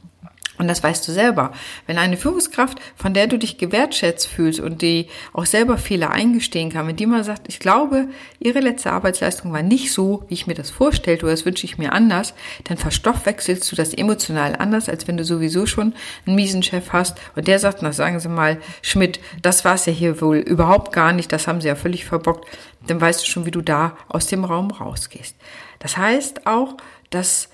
Und 0.62 0.68
das 0.68 0.80
weißt 0.80 1.08
du 1.08 1.10
selber. 1.10 1.50
Wenn 1.88 1.98
eine 1.98 2.16
Führungskraft, 2.16 2.78
von 2.94 3.12
der 3.12 3.26
du 3.26 3.36
dich 3.36 3.58
gewertschätzt 3.58 4.28
fühlst 4.28 4.60
und 4.60 4.80
die 4.80 5.08
auch 5.32 5.44
selber 5.44 5.76
Fehler 5.76 6.12
eingestehen 6.12 6.70
kann, 6.70 6.86
wenn 6.86 6.94
die 6.94 7.06
mal 7.06 7.24
sagt, 7.24 7.48
ich 7.48 7.58
glaube, 7.58 8.06
ihre 8.38 8.60
letzte 8.60 8.92
Arbeitsleistung 8.92 9.52
war 9.52 9.64
nicht 9.64 9.92
so, 9.92 10.22
wie 10.28 10.34
ich 10.34 10.46
mir 10.46 10.54
das 10.54 10.70
vorstellte, 10.70 11.24
oder 11.24 11.32
das 11.32 11.44
wünsche 11.44 11.66
ich 11.66 11.78
mir 11.78 11.92
anders, 11.92 12.32
dann 12.62 12.76
verstoffwechselst 12.76 13.72
du 13.72 13.74
das 13.74 13.92
emotional 13.92 14.54
anders, 14.54 14.88
als 14.88 15.08
wenn 15.08 15.16
du 15.16 15.24
sowieso 15.24 15.66
schon 15.66 15.94
einen 16.26 16.36
miesen 16.36 16.62
Chef 16.62 16.92
hast 16.92 17.18
und 17.34 17.48
der 17.48 17.58
sagt, 17.58 17.82
na 17.82 17.90
sagen 17.90 18.20
Sie 18.20 18.28
mal, 18.28 18.58
Schmidt, 18.82 19.18
das 19.42 19.64
war 19.64 19.74
es 19.74 19.86
ja 19.86 19.92
hier 19.92 20.20
wohl 20.20 20.36
überhaupt 20.36 20.92
gar 20.92 21.12
nicht, 21.12 21.32
das 21.32 21.48
haben 21.48 21.60
Sie 21.60 21.66
ja 21.66 21.74
völlig 21.74 22.04
verbockt, 22.04 22.46
dann 22.86 23.00
weißt 23.00 23.20
du 23.20 23.26
schon, 23.26 23.46
wie 23.46 23.50
du 23.50 23.62
da 23.62 23.96
aus 24.06 24.28
dem 24.28 24.44
Raum 24.44 24.70
rausgehst. 24.70 25.34
Das 25.80 25.96
heißt 25.96 26.46
auch, 26.46 26.76
dass 27.10 27.48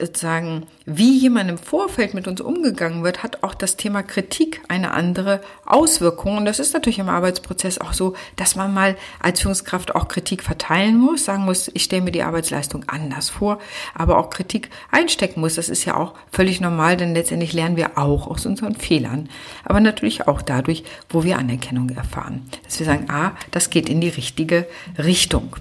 sozusagen, 0.00 0.66
wie 0.86 1.18
jemand 1.18 1.50
im 1.50 1.58
Vorfeld 1.58 2.14
mit 2.14 2.28
uns 2.28 2.40
umgegangen 2.40 3.02
wird, 3.02 3.22
hat 3.22 3.42
auch 3.42 3.54
das 3.54 3.76
Thema 3.76 4.02
Kritik 4.02 4.62
eine 4.68 4.92
andere 4.92 5.40
Auswirkung. 5.66 6.36
Und 6.36 6.44
das 6.44 6.60
ist 6.60 6.72
natürlich 6.72 7.00
im 7.00 7.08
Arbeitsprozess 7.08 7.78
auch 7.78 7.92
so, 7.92 8.14
dass 8.36 8.54
man 8.54 8.72
mal 8.72 8.96
als 9.18 9.40
Führungskraft 9.40 9.94
auch 9.94 10.06
Kritik 10.06 10.44
verteilen 10.44 10.96
muss, 10.96 11.24
sagen 11.24 11.44
muss, 11.44 11.68
ich 11.74 11.84
stelle 11.84 12.02
mir 12.02 12.12
die 12.12 12.22
Arbeitsleistung 12.22 12.84
anders 12.86 13.28
vor, 13.28 13.58
aber 13.94 14.18
auch 14.18 14.30
Kritik 14.30 14.70
einstecken 14.92 15.40
muss. 15.40 15.56
Das 15.56 15.68
ist 15.68 15.84
ja 15.84 15.96
auch 15.96 16.14
völlig 16.30 16.60
normal, 16.60 16.96
denn 16.96 17.14
letztendlich 17.14 17.52
lernen 17.52 17.76
wir 17.76 17.98
auch 17.98 18.28
aus 18.28 18.46
unseren 18.46 18.76
Fehlern. 18.76 19.28
Aber 19.64 19.80
natürlich 19.80 20.28
auch 20.28 20.42
dadurch, 20.42 20.84
wo 21.08 21.24
wir 21.24 21.38
Anerkennung 21.38 21.90
erfahren. 21.90 22.48
Dass 22.64 22.78
wir 22.78 22.86
sagen, 22.86 23.06
ah, 23.10 23.32
das 23.50 23.70
geht 23.70 23.88
in 23.88 24.00
die 24.00 24.08
richtige 24.08 24.66
Richtung. 24.96 25.56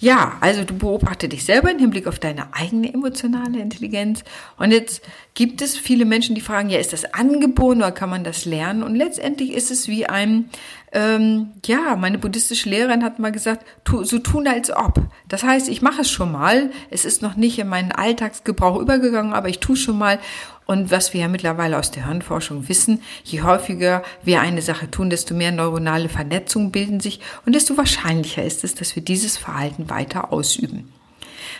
Ja, 0.00 0.36
also 0.40 0.62
du 0.62 0.78
beobachte 0.78 1.28
dich 1.28 1.44
selber 1.44 1.72
im 1.72 1.80
Hinblick 1.80 2.06
auf 2.06 2.20
deine 2.20 2.54
eigene 2.54 2.94
emotionale 2.94 3.58
Intelligenz. 3.58 4.22
Und 4.56 4.70
jetzt 4.70 5.02
gibt 5.34 5.60
es 5.60 5.76
viele 5.76 6.04
Menschen, 6.04 6.36
die 6.36 6.40
fragen, 6.40 6.70
ja, 6.70 6.78
ist 6.78 6.92
das 6.92 7.14
angeboren 7.14 7.78
oder 7.78 7.90
kann 7.90 8.08
man 8.08 8.22
das 8.22 8.44
lernen? 8.44 8.84
Und 8.84 8.94
letztendlich 8.94 9.52
ist 9.52 9.72
es 9.72 9.88
wie 9.88 10.06
ein, 10.06 10.50
ähm, 10.92 11.48
ja, 11.66 11.96
meine 11.96 12.18
buddhistische 12.18 12.68
Lehrerin 12.68 13.02
hat 13.02 13.18
mal 13.18 13.32
gesagt, 13.32 13.66
tu, 13.82 14.04
so 14.04 14.20
tun 14.20 14.46
als 14.46 14.70
ob. 14.70 15.02
Das 15.26 15.42
heißt, 15.42 15.68
ich 15.68 15.82
mache 15.82 16.02
es 16.02 16.10
schon 16.10 16.30
mal. 16.30 16.70
Es 16.90 17.04
ist 17.04 17.20
noch 17.20 17.34
nicht 17.34 17.58
in 17.58 17.68
meinen 17.68 17.90
Alltagsgebrauch 17.90 18.80
übergegangen, 18.80 19.32
aber 19.32 19.48
ich 19.48 19.58
tue 19.58 19.76
schon 19.76 19.98
mal. 19.98 20.20
Und 20.70 20.90
was 20.90 21.14
wir 21.14 21.22
ja 21.22 21.28
mittlerweile 21.28 21.78
aus 21.78 21.92
der 21.92 22.04
Hirnforschung 22.04 22.68
wissen, 22.68 23.00
je 23.24 23.40
häufiger 23.40 24.02
wir 24.22 24.42
eine 24.42 24.60
Sache 24.60 24.90
tun, 24.90 25.08
desto 25.08 25.32
mehr 25.32 25.50
neuronale 25.50 26.10
Vernetzungen 26.10 26.72
bilden 26.72 27.00
sich 27.00 27.20
und 27.46 27.54
desto 27.54 27.78
wahrscheinlicher 27.78 28.44
ist 28.44 28.64
es, 28.64 28.74
dass 28.74 28.94
wir 28.94 29.02
dieses 29.02 29.38
Verhalten 29.38 29.88
weiter 29.88 30.30
ausüben. 30.30 30.92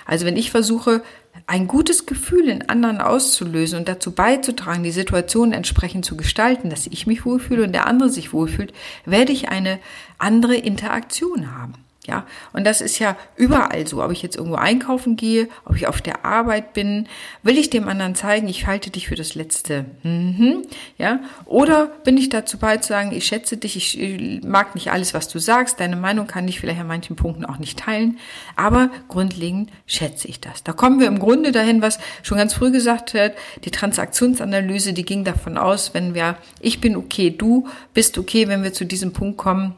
Also 0.04 0.26
wenn 0.26 0.36
ich 0.36 0.50
versuche, 0.50 1.02
ein 1.46 1.68
gutes 1.68 2.04
Gefühl 2.04 2.50
in 2.50 2.68
anderen 2.68 3.00
auszulösen 3.00 3.78
und 3.78 3.88
dazu 3.88 4.10
beizutragen, 4.10 4.82
die 4.82 4.90
Situation 4.90 5.54
entsprechend 5.54 6.04
zu 6.04 6.14
gestalten, 6.14 6.68
dass 6.68 6.86
ich 6.86 7.06
mich 7.06 7.24
wohlfühle 7.24 7.64
und 7.64 7.72
der 7.72 7.86
andere 7.86 8.10
sich 8.10 8.34
wohlfühlt, 8.34 8.74
werde 9.06 9.32
ich 9.32 9.48
eine 9.48 9.78
andere 10.18 10.56
Interaktion 10.56 11.56
haben. 11.56 11.72
Ja, 12.06 12.24
und 12.54 12.64
das 12.64 12.80
ist 12.80 12.98
ja 12.98 13.18
überall 13.36 13.86
so. 13.86 14.02
Ob 14.02 14.10
ich 14.12 14.22
jetzt 14.22 14.36
irgendwo 14.36 14.56
einkaufen 14.56 15.16
gehe, 15.16 15.48
ob 15.66 15.76
ich 15.76 15.88
auf 15.88 16.00
der 16.00 16.24
Arbeit 16.24 16.72
bin, 16.72 17.06
will 17.42 17.58
ich 17.58 17.68
dem 17.68 17.86
anderen 17.86 18.14
zeigen, 18.14 18.48
ich 18.48 18.66
halte 18.66 18.88
dich 18.88 19.08
für 19.08 19.14
das 19.14 19.34
Letzte. 19.34 19.84
Mhm. 20.04 20.62
Ja, 20.96 21.20
oder 21.44 21.86
bin 22.04 22.16
ich 22.16 22.30
dazu 22.30 22.56
bei 22.56 22.78
zu 22.78 22.88
sagen, 22.88 23.12
ich 23.12 23.26
schätze 23.26 23.58
dich, 23.58 23.98
ich 24.00 24.42
mag 24.42 24.74
nicht 24.74 24.90
alles, 24.90 25.12
was 25.12 25.28
du 25.28 25.38
sagst, 25.38 25.80
deine 25.80 25.96
Meinung 25.96 26.26
kann 26.26 26.48
ich 26.48 26.60
vielleicht 26.60 26.80
an 26.80 26.86
manchen 26.86 27.14
Punkten 27.14 27.44
auch 27.44 27.58
nicht 27.58 27.78
teilen, 27.78 28.18
aber 28.56 28.88
grundlegend 29.08 29.70
schätze 29.86 30.28
ich 30.28 30.40
das. 30.40 30.64
Da 30.64 30.72
kommen 30.72 31.00
wir 31.00 31.08
im 31.08 31.18
Grunde 31.18 31.52
dahin, 31.52 31.82
was 31.82 31.98
schon 32.22 32.38
ganz 32.38 32.54
früh 32.54 32.70
gesagt 32.70 33.12
wird, 33.12 33.36
die 33.64 33.70
Transaktionsanalyse, 33.70 34.94
die 34.94 35.04
ging 35.04 35.24
davon 35.24 35.58
aus, 35.58 35.92
wenn 35.92 36.14
wir, 36.14 36.38
ich 36.60 36.80
bin 36.80 36.96
okay, 36.96 37.28
du 37.28 37.68
bist 37.92 38.16
okay, 38.16 38.48
wenn 38.48 38.62
wir 38.62 38.72
zu 38.72 38.86
diesem 38.86 39.12
Punkt 39.12 39.36
kommen, 39.36 39.76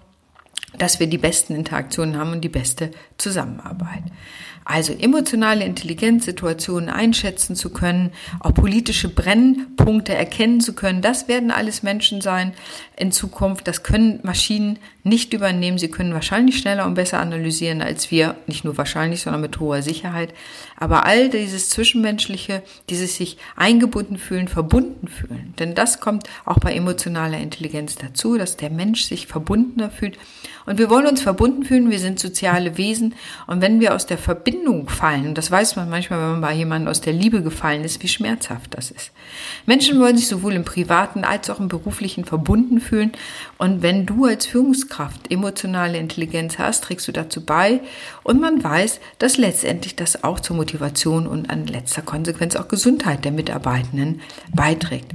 dass 0.78 1.00
wir 1.00 1.06
die 1.06 1.18
besten 1.18 1.54
Interaktionen 1.54 2.16
haben 2.16 2.32
und 2.32 2.40
die 2.42 2.48
beste 2.48 2.90
Zusammenarbeit. 3.18 4.04
Also 4.64 4.92
emotionale 4.92 5.64
Intelligenz, 5.64 6.26
Situationen 6.26 6.90
einschätzen 6.90 7.56
zu 7.56 7.70
können, 7.70 8.12
auch 8.40 8.54
politische 8.54 9.08
Brennpunkte 9.08 10.14
erkennen 10.14 10.60
zu 10.60 10.74
können, 10.74 11.02
das 11.02 11.28
werden 11.28 11.50
alles 11.50 11.82
Menschen 11.82 12.20
sein 12.20 12.52
in 12.96 13.10
Zukunft. 13.10 13.66
Das 13.66 13.82
können 13.82 14.20
Maschinen 14.22 14.78
nicht 15.02 15.32
übernehmen. 15.32 15.78
Sie 15.78 15.88
können 15.88 16.12
wahrscheinlich 16.12 16.58
schneller 16.58 16.84
und 16.84 16.94
besser 16.94 17.18
analysieren 17.18 17.80
als 17.80 18.10
wir, 18.10 18.36
nicht 18.46 18.64
nur 18.64 18.76
wahrscheinlich, 18.76 19.22
sondern 19.22 19.40
mit 19.40 19.58
hoher 19.58 19.80
Sicherheit. 19.80 20.34
Aber 20.76 21.06
all 21.06 21.30
dieses 21.30 21.70
Zwischenmenschliche, 21.70 22.62
dieses 22.90 23.16
sich 23.16 23.38
eingebunden 23.56 24.18
fühlen, 24.18 24.46
verbunden 24.46 25.08
fühlen, 25.08 25.54
denn 25.58 25.74
das 25.74 26.00
kommt 26.00 26.28
auch 26.44 26.58
bei 26.58 26.74
emotionaler 26.74 27.38
Intelligenz 27.38 27.96
dazu, 27.96 28.36
dass 28.36 28.58
der 28.58 28.70
Mensch 28.70 29.04
sich 29.04 29.26
verbundener 29.26 29.90
fühlt. 29.90 30.18
Und 30.66 30.78
wir 30.78 30.90
wollen 30.90 31.06
uns 31.06 31.22
verbunden 31.22 31.64
fühlen, 31.64 31.90
wir 31.90 31.98
sind 31.98 32.20
soziale 32.20 32.76
Wesen. 32.76 33.14
Und 33.46 33.62
wenn 33.62 33.80
wir 33.80 33.94
aus 33.94 34.06
der 34.06 34.18
Verbindung 34.18 34.49
fallen, 34.86 35.26
und 35.28 35.38
das 35.38 35.50
weiß 35.50 35.76
man 35.76 35.88
manchmal, 35.88 36.20
wenn 36.20 36.30
man 36.32 36.40
bei 36.40 36.54
jemandem 36.54 36.88
aus 36.88 37.00
der 37.00 37.12
Liebe 37.12 37.42
gefallen 37.42 37.84
ist, 37.84 38.02
wie 38.02 38.08
schmerzhaft 38.08 38.74
das 38.74 38.90
ist. 38.90 39.12
Menschen 39.66 40.00
wollen 40.00 40.16
sich 40.16 40.28
sowohl 40.28 40.54
im 40.54 40.64
privaten 40.64 41.24
als 41.24 41.50
auch 41.50 41.60
im 41.60 41.68
beruflichen 41.68 42.24
verbunden 42.24 42.80
fühlen. 42.80 43.12
Und 43.58 43.82
wenn 43.82 44.06
du 44.06 44.24
als 44.24 44.46
Führungskraft 44.46 45.30
emotionale 45.30 45.98
Intelligenz 45.98 46.58
hast, 46.58 46.84
trägst 46.84 47.08
du 47.08 47.12
dazu 47.12 47.44
bei. 47.44 47.80
Und 48.22 48.40
man 48.40 48.62
weiß, 48.62 49.00
dass 49.18 49.36
letztendlich 49.36 49.96
das 49.96 50.24
auch 50.24 50.40
zur 50.40 50.56
Motivation 50.56 51.26
und 51.26 51.50
an 51.50 51.66
letzter 51.66 52.02
Konsequenz 52.02 52.56
auch 52.56 52.68
Gesundheit 52.68 53.24
der 53.24 53.32
Mitarbeitenden 53.32 54.20
beiträgt. 54.54 55.12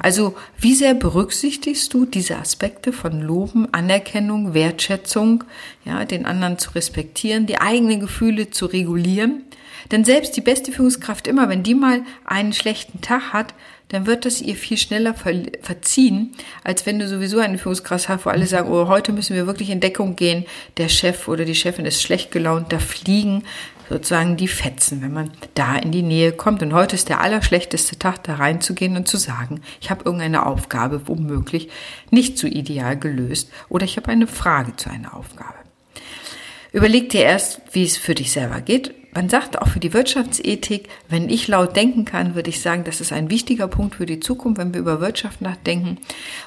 Also 0.00 0.34
wie 0.58 0.74
sehr 0.74 0.94
berücksichtigst 0.94 1.92
du 1.92 2.04
diese 2.04 2.36
Aspekte 2.36 2.92
von 2.92 3.20
Loben, 3.20 3.72
Anerkennung, 3.72 4.54
Wertschätzung, 4.54 5.44
ja, 5.84 6.04
den 6.04 6.26
anderen 6.26 6.58
zu 6.58 6.70
respektieren, 6.72 7.46
die 7.46 7.60
eigenen 7.60 8.00
Gefühle 8.00 8.50
zu 8.50 8.66
regulieren? 8.66 9.42
Denn 9.90 10.04
selbst 10.04 10.36
die 10.36 10.40
beste 10.40 10.72
Führungskraft 10.72 11.26
immer, 11.26 11.48
wenn 11.48 11.62
die 11.62 11.74
mal 11.74 12.02
einen 12.24 12.52
schlechten 12.52 13.00
Tag 13.00 13.32
hat, 13.32 13.54
dann 13.88 14.06
wird 14.06 14.24
das 14.24 14.42
ihr 14.42 14.56
viel 14.56 14.78
schneller 14.78 15.14
verziehen, 15.14 16.32
als 16.64 16.86
wenn 16.86 16.98
du 16.98 17.06
sowieso 17.06 17.38
eine 17.38 17.56
Führungskraft 17.56 18.08
hast, 18.08 18.26
wo 18.26 18.30
alle 18.30 18.46
sagen, 18.46 18.68
oh, 18.68 18.88
heute 18.88 19.12
müssen 19.12 19.36
wir 19.36 19.46
wirklich 19.46 19.70
in 19.70 19.78
Deckung 19.78 20.16
gehen, 20.16 20.44
der 20.76 20.88
Chef 20.88 21.28
oder 21.28 21.44
die 21.44 21.54
Chefin 21.54 21.86
ist 21.86 22.02
schlecht 22.02 22.32
gelaunt, 22.32 22.72
da 22.72 22.80
fliegen 22.80 23.44
sozusagen 23.88 24.36
die 24.36 24.48
Fetzen, 24.48 25.02
wenn 25.02 25.12
man 25.12 25.30
da 25.54 25.76
in 25.76 25.92
die 25.92 26.02
Nähe 26.02 26.32
kommt. 26.32 26.62
Und 26.62 26.72
heute 26.72 26.96
ist 26.96 27.08
der 27.08 27.20
allerschlechteste 27.20 27.98
Tag, 27.98 28.24
da 28.24 28.34
reinzugehen 28.36 28.96
und 28.96 29.08
zu 29.08 29.16
sagen, 29.16 29.60
ich 29.80 29.90
habe 29.90 30.04
irgendeine 30.04 30.46
Aufgabe 30.46 31.08
womöglich 31.08 31.68
nicht 32.10 32.38
so 32.38 32.46
ideal 32.46 32.98
gelöst 32.98 33.50
oder 33.68 33.84
ich 33.84 33.96
habe 33.96 34.08
eine 34.08 34.26
Frage 34.26 34.76
zu 34.76 34.90
einer 34.90 35.14
Aufgabe. 35.14 35.54
Überleg 36.72 37.08
dir 37.10 37.22
erst, 37.22 37.62
wie 37.72 37.84
es 37.84 37.96
für 37.96 38.14
dich 38.14 38.32
selber 38.32 38.60
geht. 38.60 38.94
Man 39.16 39.30
sagt 39.30 39.60
auch 39.60 39.68
für 39.68 39.80
die 39.80 39.94
Wirtschaftsethik, 39.94 40.90
wenn 41.08 41.30
ich 41.30 41.48
laut 41.48 41.74
denken 41.74 42.04
kann, 42.04 42.34
würde 42.34 42.50
ich 42.50 42.60
sagen, 42.60 42.84
das 42.84 43.00
ist 43.00 43.14
ein 43.14 43.30
wichtiger 43.30 43.66
Punkt 43.66 43.94
für 43.94 44.04
die 44.04 44.20
Zukunft, 44.20 44.60
wenn 44.60 44.74
wir 44.74 44.80
über 44.80 45.00
Wirtschaft 45.00 45.40
nachdenken. 45.40 45.96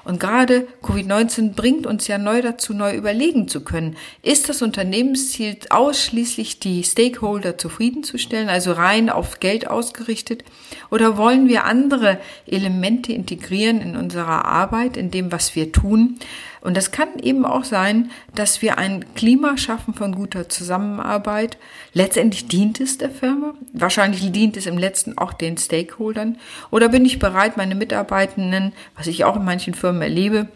Und 0.06 0.20
gerade 0.20 0.68
Covid-19 0.84 1.56
bringt 1.56 1.88
uns 1.88 2.08
ja 2.08 2.20
neu 2.20 2.44
dazu, 2.44 2.76
neu 2.76 2.96
überlegen 2.96 3.48
zu 3.48 3.62
können. 3.62 3.98
Ist 4.22 4.50
das 4.50 4.62
Unternehmensziel 4.62 5.58
ausschließlich 5.72 6.60
die 6.60 6.84
Stakeholder 6.84 7.58
zufriedenzustellen, 7.58 8.50
also 8.50 8.74
rein 8.74 9.10
auf 9.10 9.40
Geld 9.40 9.68
ausgerichtet? 9.68 10.44
Oder 10.92 11.18
wollen 11.18 11.48
wir 11.48 11.66
andere 11.66 12.20
Elemente 12.46 13.14
integrieren 13.14 13.82
in 13.82 13.96
unserer 13.96 14.46
Arbeit, 14.46 14.96
in 14.96 15.10
dem, 15.10 15.32
was 15.32 15.56
wir 15.56 15.72
tun? 15.72 16.20
Und 16.62 16.76
das 16.76 16.92
kann 16.92 17.20
eben 17.20 17.46
auch 17.46 17.64
sein, 17.64 18.12
dass 18.36 18.62
wir 18.62 18.78
ein 18.78 19.06
Klima 19.16 19.58
schaffen 19.58 19.94
von 19.94 20.14
guter 20.14 20.50
Zusammenarbeit. 20.50 21.58
Letztendlich 21.94 22.48
dient 22.48 22.80
es 22.80 22.98
der 22.98 23.10
Firma. 23.10 23.54
Wahrscheinlich 23.74 24.32
dient 24.32 24.58
es 24.58 24.66
im 24.66 24.78
letzten 24.78 25.18
auch 25.18 25.34
den 25.34 25.58
Stakeholdern. 25.58 26.38
Oder 26.72 26.90
bin 26.90 27.06
ich 27.06 27.20
bereit, 27.20 27.58
meine 27.58 27.76
Mitarbeitenden, 27.76 28.74
was 28.96 29.08
ich 29.08 29.24
auch 29.24 29.36
in 29.36 29.46
manchen 29.46 29.74
Firmen 29.74 30.02
erlebe, 30.02 30.48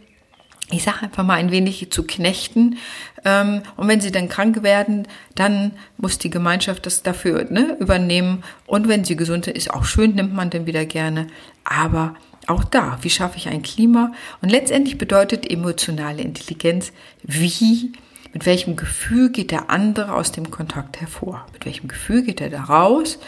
ich 0.71 0.83
sage 0.83 1.03
einfach 1.03 1.23
mal 1.23 1.35
ein 1.35 1.51
wenig 1.51 1.91
zu 1.91 2.03
knechten. 2.03 2.77
Ähm, 3.25 3.61
und 3.75 3.87
wenn 3.87 4.01
sie 4.01 4.11
dann 4.11 4.29
krank 4.29 4.63
werden, 4.63 5.07
dann 5.35 5.73
muss 5.97 6.17
die 6.17 6.29
Gemeinschaft 6.29 6.85
das 6.85 7.03
dafür 7.03 7.45
ne, 7.49 7.77
übernehmen. 7.79 8.43
Und 8.65 8.87
wenn 8.87 9.03
sie 9.03 9.15
gesund 9.15 9.47
ist, 9.47 9.71
auch 9.71 9.85
schön, 9.85 10.15
nimmt 10.15 10.33
man 10.33 10.49
dann 10.49 10.65
wieder 10.65 10.85
gerne. 10.85 11.27
Aber 11.63 12.15
auch 12.49 12.63
da, 12.63 12.97
wie 13.01 13.09
schaffe 13.09 13.37
ich 13.37 13.47
ein 13.47 13.61
Klima? 13.61 14.11
Und 14.41 14.49
letztendlich 14.49 14.97
bedeutet 14.97 15.49
emotionale 15.49 16.21
Intelligenz, 16.21 16.91
wie, 17.23 17.93
mit 18.33 18.45
welchem 18.45 18.75
Gefühl 18.75 19.29
geht 19.29 19.51
der 19.51 19.69
andere 19.69 20.13
aus 20.13 20.31
dem 20.31 20.51
Kontakt 20.51 20.99
hervor? 20.99 21.45
Mit 21.53 21.65
welchem 21.65 21.87
Gefühl 21.87 22.23
geht 22.23 22.41
er 22.41 22.49
da 22.49 22.63
raus? 22.63 23.19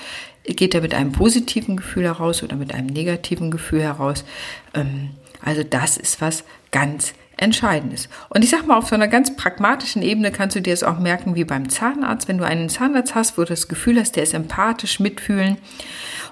Geht 0.43 0.75
er 0.75 0.81
mit 0.81 0.93
einem 0.93 1.12
positiven 1.12 1.77
Gefühl 1.77 2.03
heraus 2.03 2.43
oder 2.43 2.55
mit 2.55 2.74
einem 2.74 2.88
negativen 2.88 3.51
Gefühl 3.51 3.81
heraus? 3.81 4.25
Ähm, 4.74 5.12
also 5.41 5.63
das 5.63 5.98
ist 5.98 6.22
was 6.22 6.43
ganz 6.72 7.13
Entscheidendes. 7.38 8.07
Und 8.29 8.45
ich 8.45 8.50
sag 8.50 8.65
mal, 8.65 8.77
auf 8.77 8.88
so 8.88 8.95
einer 8.95 9.10
ganz 9.10 9.36
pragmatischen 9.36 10.01
Ebene 10.01 10.31
kannst 10.31 10.55
du 10.55 10.62
dir 10.62 10.72
das 10.72 10.84
auch 10.84 11.00
merken 11.00 11.36
wie 11.36 11.43
beim 11.43 11.67
Zahnarzt. 11.67 12.29
Wenn 12.29 12.38
du 12.38 12.45
einen 12.45 12.69
Zahnarzt 12.69 13.13
hast, 13.13 13.38
wo 13.38 13.41
du 13.41 13.50
das 13.50 13.67
Gefühl 13.67 14.00
hast, 14.00 14.15
der 14.15 14.24
ist 14.24 14.34
empathisch 14.34 15.01
mitfühlen 15.01 15.57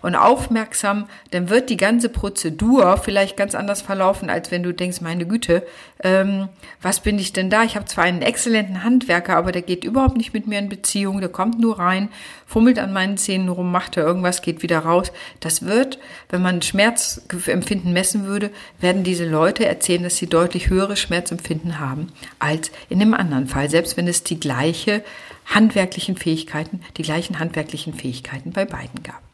und 0.04 0.16
aufmerksam, 0.16 1.08
dann 1.32 1.50
wird 1.50 1.70
die 1.70 1.78
ganze 1.78 2.10
Prozedur 2.10 2.98
vielleicht 2.98 3.38
ganz 3.38 3.56
anders 3.56 3.82
verlaufen, 3.82 4.30
als 4.30 4.52
wenn 4.52 4.62
du 4.62 4.74
denkst, 4.74 5.00
meine 5.00 5.26
Güte, 5.26 5.66
ähm, 6.04 6.50
was 6.82 7.00
bin 7.00 7.18
ich 7.18 7.32
denn 7.32 7.50
da? 7.50 7.64
Ich 7.64 7.78
habe 7.78 7.86
zwar 7.86 8.04
einen 8.04 8.22
exzellenten 8.22 8.84
Handwerker, 8.84 9.38
aber 9.38 9.54
der 9.54 9.62
geht 9.62 9.86
überhaupt 9.86 10.18
nicht 10.18 10.34
mit 10.34 10.46
mir 10.46 10.60
in 10.60 10.68
Beziehung, 10.68 11.22
der 11.22 11.30
kommt 11.30 11.58
nur 11.58 11.80
rein, 11.80 12.10
fummelt 12.46 12.80
an 12.80 12.92
meinen 12.92 13.18
Zähnen 13.18 13.48
rum, 13.48 13.72
macht 13.72 13.96
da 13.96 14.02
irgendwas, 14.02 14.42
geht 14.42 14.62
wieder 14.62 14.80
raus. 14.80 15.14
Das 15.40 15.66
wird, 15.66 16.00
wenn 16.30 16.42
man 16.42 16.62
Schmerzempfinden 16.62 17.94
messen 17.94 18.26
würde, 18.26 18.52
werden 18.82 19.06
diese 19.06 19.28
Leute 19.28 19.66
erzählen, 19.66 20.04
dass 20.04 20.18
sie 20.18 20.28
deutlich 20.28 20.70
höhere 20.70 20.98
Schmerzempfinden 20.98 21.80
haben 21.80 22.08
als 22.40 22.72
in 22.90 23.00
dem 23.00 23.14
anderen 23.14 23.48
Fall, 23.48 23.70
selbst 23.70 23.96
wenn 23.96 24.10
es 24.10 24.24
die 24.24 24.40
gleiche 24.40 25.02
handwerklichen 25.46 26.18
Fähigkeiten, 26.18 26.82
die 26.98 27.04
gleichen 27.04 27.40
handwerklichen 27.40 27.94
Fähigkeiten 27.94 28.52
bei 28.52 28.66
beiden 28.66 29.02
gab. 29.02 29.33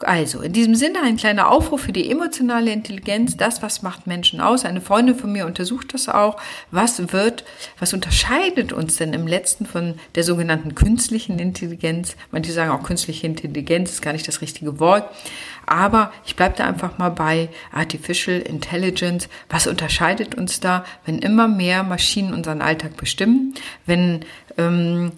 Also, 0.00 0.42
in 0.42 0.52
diesem 0.52 0.74
Sinne 0.74 1.00
ein 1.02 1.16
kleiner 1.16 1.50
Aufruf 1.50 1.80
für 1.80 1.92
die 1.92 2.10
emotionale 2.10 2.70
Intelligenz, 2.70 3.38
das, 3.38 3.62
was 3.62 3.80
macht 3.80 4.06
Menschen 4.06 4.42
aus. 4.42 4.66
Eine 4.66 4.82
Freundin 4.82 5.14
von 5.14 5.32
mir 5.32 5.46
untersucht 5.46 5.94
das 5.94 6.10
auch. 6.10 6.36
Was 6.70 7.12
wird, 7.14 7.44
was 7.78 7.94
unterscheidet 7.94 8.74
uns 8.74 8.96
denn 8.96 9.14
im 9.14 9.26
letzten 9.26 9.64
von 9.64 9.94
der 10.14 10.22
sogenannten 10.22 10.74
künstlichen 10.74 11.38
Intelligenz? 11.38 12.14
Manche 12.30 12.52
sagen 12.52 12.72
auch 12.72 12.82
künstliche 12.82 13.26
Intelligenz 13.26 13.90
ist 13.90 14.02
gar 14.02 14.12
nicht 14.12 14.28
das 14.28 14.42
richtige 14.42 14.78
Wort. 14.80 15.08
Aber 15.64 16.12
ich 16.26 16.36
bleibe 16.36 16.56
da 16.56 16.66
einfach 16.66 16.98
mal 16.98 17.10
bei 17.10 17.48
Artificial 17.72 18.40
Intelligence. 18.40 19.28
Was 19.48 19.66
unterscheidet 19.66 20.34
uns 20.34 20.60
da, 20.60 20.84
wenn 21.06 21.20
immer 21.20 21.48
mehr 21.48 21.82
Maschinen 21.82 22.34
unseren 22.34 22.60
Alltag 22.60 22.98
bestimmen? 22.98 23.54
Wenn 23.86 24.26
ähm, 24.58 25.12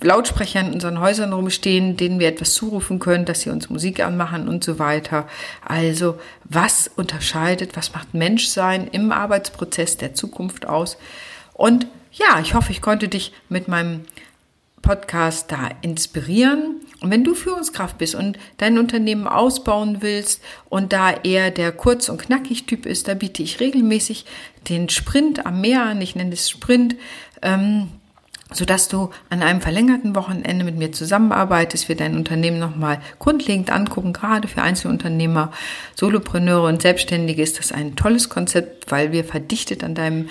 Lautsprecher 0.00 0.60
in 0.60 0.72
unseren 0.72 1.00
Häusern 1.00 1.32
rumstehen, 1.32 1.96
denen 1.96 2.18
wir 2.18 2.28
etwas 2.28 2.54
zurufen 2.54 2.98
können, 2.98 3.24
dass 3.24 3.42
sie 3.42 3.50
uns 3.50 3.68
Musik 3.68 4.00
anmachen 4.00 4.48
und 4.48 4.64
so 4.64 4.78
weiter. 4.78 5.28
Also 5.64 6.18
was 6.44 6.90
unterscheidet, 6.96 7.76
was 7.76 7.92
macht 7.92 8.14
Menschsein 8.14 8.88
im 8.88 9.12
Arbeitsprozess 9.12 9.96
der 9.96 10.14
Zukunft 10.14 10.66
aus? 10.66 10.96
Und 11.52 11.86
ja, 12.12 12.40
ich 12.40 12.54
hoffe, 12.54 12.72
ich 12.72 12.80
konnte 12.80 13.08
dich 13.08 13.32
mit 13.48 13.68
meinem 13.68 14.04
Podcast 14.80 15.50
da 15.50 15.70
inspirieren. 15.82 16.76
Und 17.00 17.10
wenn 17.10 17.24
du 17.24 17.34
Führungskraft 17.34 17.98
bist 17.98 18.14
und 18.14 18.38
dein 18.56 18.78
Unternehmen 18.78 19.26
ausbauen 19.26 19.98
willst 20.00 20.42
und 20.68 20.92
da 20.92 21.12
eher 21.12 21.50
der 21.50 21.72
kurz 21.72 22.08
und 22.08 22.22
knackig 22.22 22.66
Typ 22.66 22.86
ist, 22.86 23.08
da 23.08 23.14
biete 23.14 23.42
ich 23.42 23.60
regelmäßig 23.60 24.24
den 24.68 24.88
Sprint 24.88 25.44
am 25.44 25.60
Meer 25.60 25.82
an. 25.82 26.00
Ich 26.00 26.14
nenne 26.14 26.32
es 26.32 26.48
Sprint. 26.48 26.96
Ähm, 27.42 27.88
sodass 28.52 28.88
du 28.88 29.10
an 29.28 29.42
einem 29.42 29.60
verlängerten 29.60 30.14
Wochenende 30.14 30.64
mit 30.64 30.76
mir 30.76 30.92
zusammenarbeitest, 30.92 31.88
wir 31.88 31.96
dein 31.96 32.16
Unternehmen 32.16 32.58
nochmal 32.58 33.00
grundlegend 33.18 33.70
angucken. 33.70 34.12
Gerade 34.12 34.46
für 34.48 34.62
Einzelunternehmer, 34.62 35.50
Solopreneure 35.94 36.68
und 36.68 36.82
Selbstständige 36.82 37.42
ist 37.42 37.58
das 37.58 37.72
ein 37.72 37.96
tolles 37.96 38.28
Konzept, 38.28 38.90
weil 38.90 39.12
wir 39.12 39.24
verdichtet 39.24 39.82
an 39.82 39.94
deinem 39.94 40.28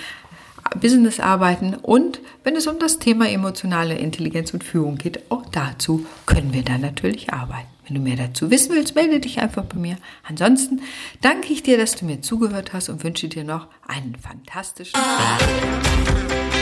Business 0.80 1.19
arbeiten 1.19 1.75
und 1.75 2.19
wenn 2.43 2.56
es 2.56 2.65
um 2.67 2.80
das 2.80 2.97
Thema 2.97 3.30
emotionale 3.30 3.95
Intelligenz 3.95 4.54
und 4.54 4.63
Führung 4.63 4.97
geht, 4.97 5.19
auch 5.30 5.45
dazu 5.51 6.06
können 6.25 6.54
wir 6.54 6.63
dann 6.63 6.82
natürlich 6.82 7.32
arbeiten. 7.32 7.67
Wenn 7.86 7.95
du 7.95 8.01
mehr 8.01 8.15
dazu 8.15 8.49
wissen 8.49 8.73
willst, 8.73 8.95
melde 8.95 9.19
dich 9.19 9.39
einfach 9.39 9.63
bei 9.65 9.78
mir. 9.78 9.97
Ansonsten 10.23 10.82
danke 11.21 11.54
ich 11.54 11.62
dir, 11.62 11.78
dass 11.78 11.95
du 11.95 12.06
mir 12.06 12.21
zugehört 12.21 12.73
hast 12.73 12.89
und 12.89 13.04
wünsche 13.04 13.28
dir 13.28 13.43
noch 13.43 13.67
einen 13.88 14.15
fantastischen 14.15 14.99
Tag. 14.99 16.54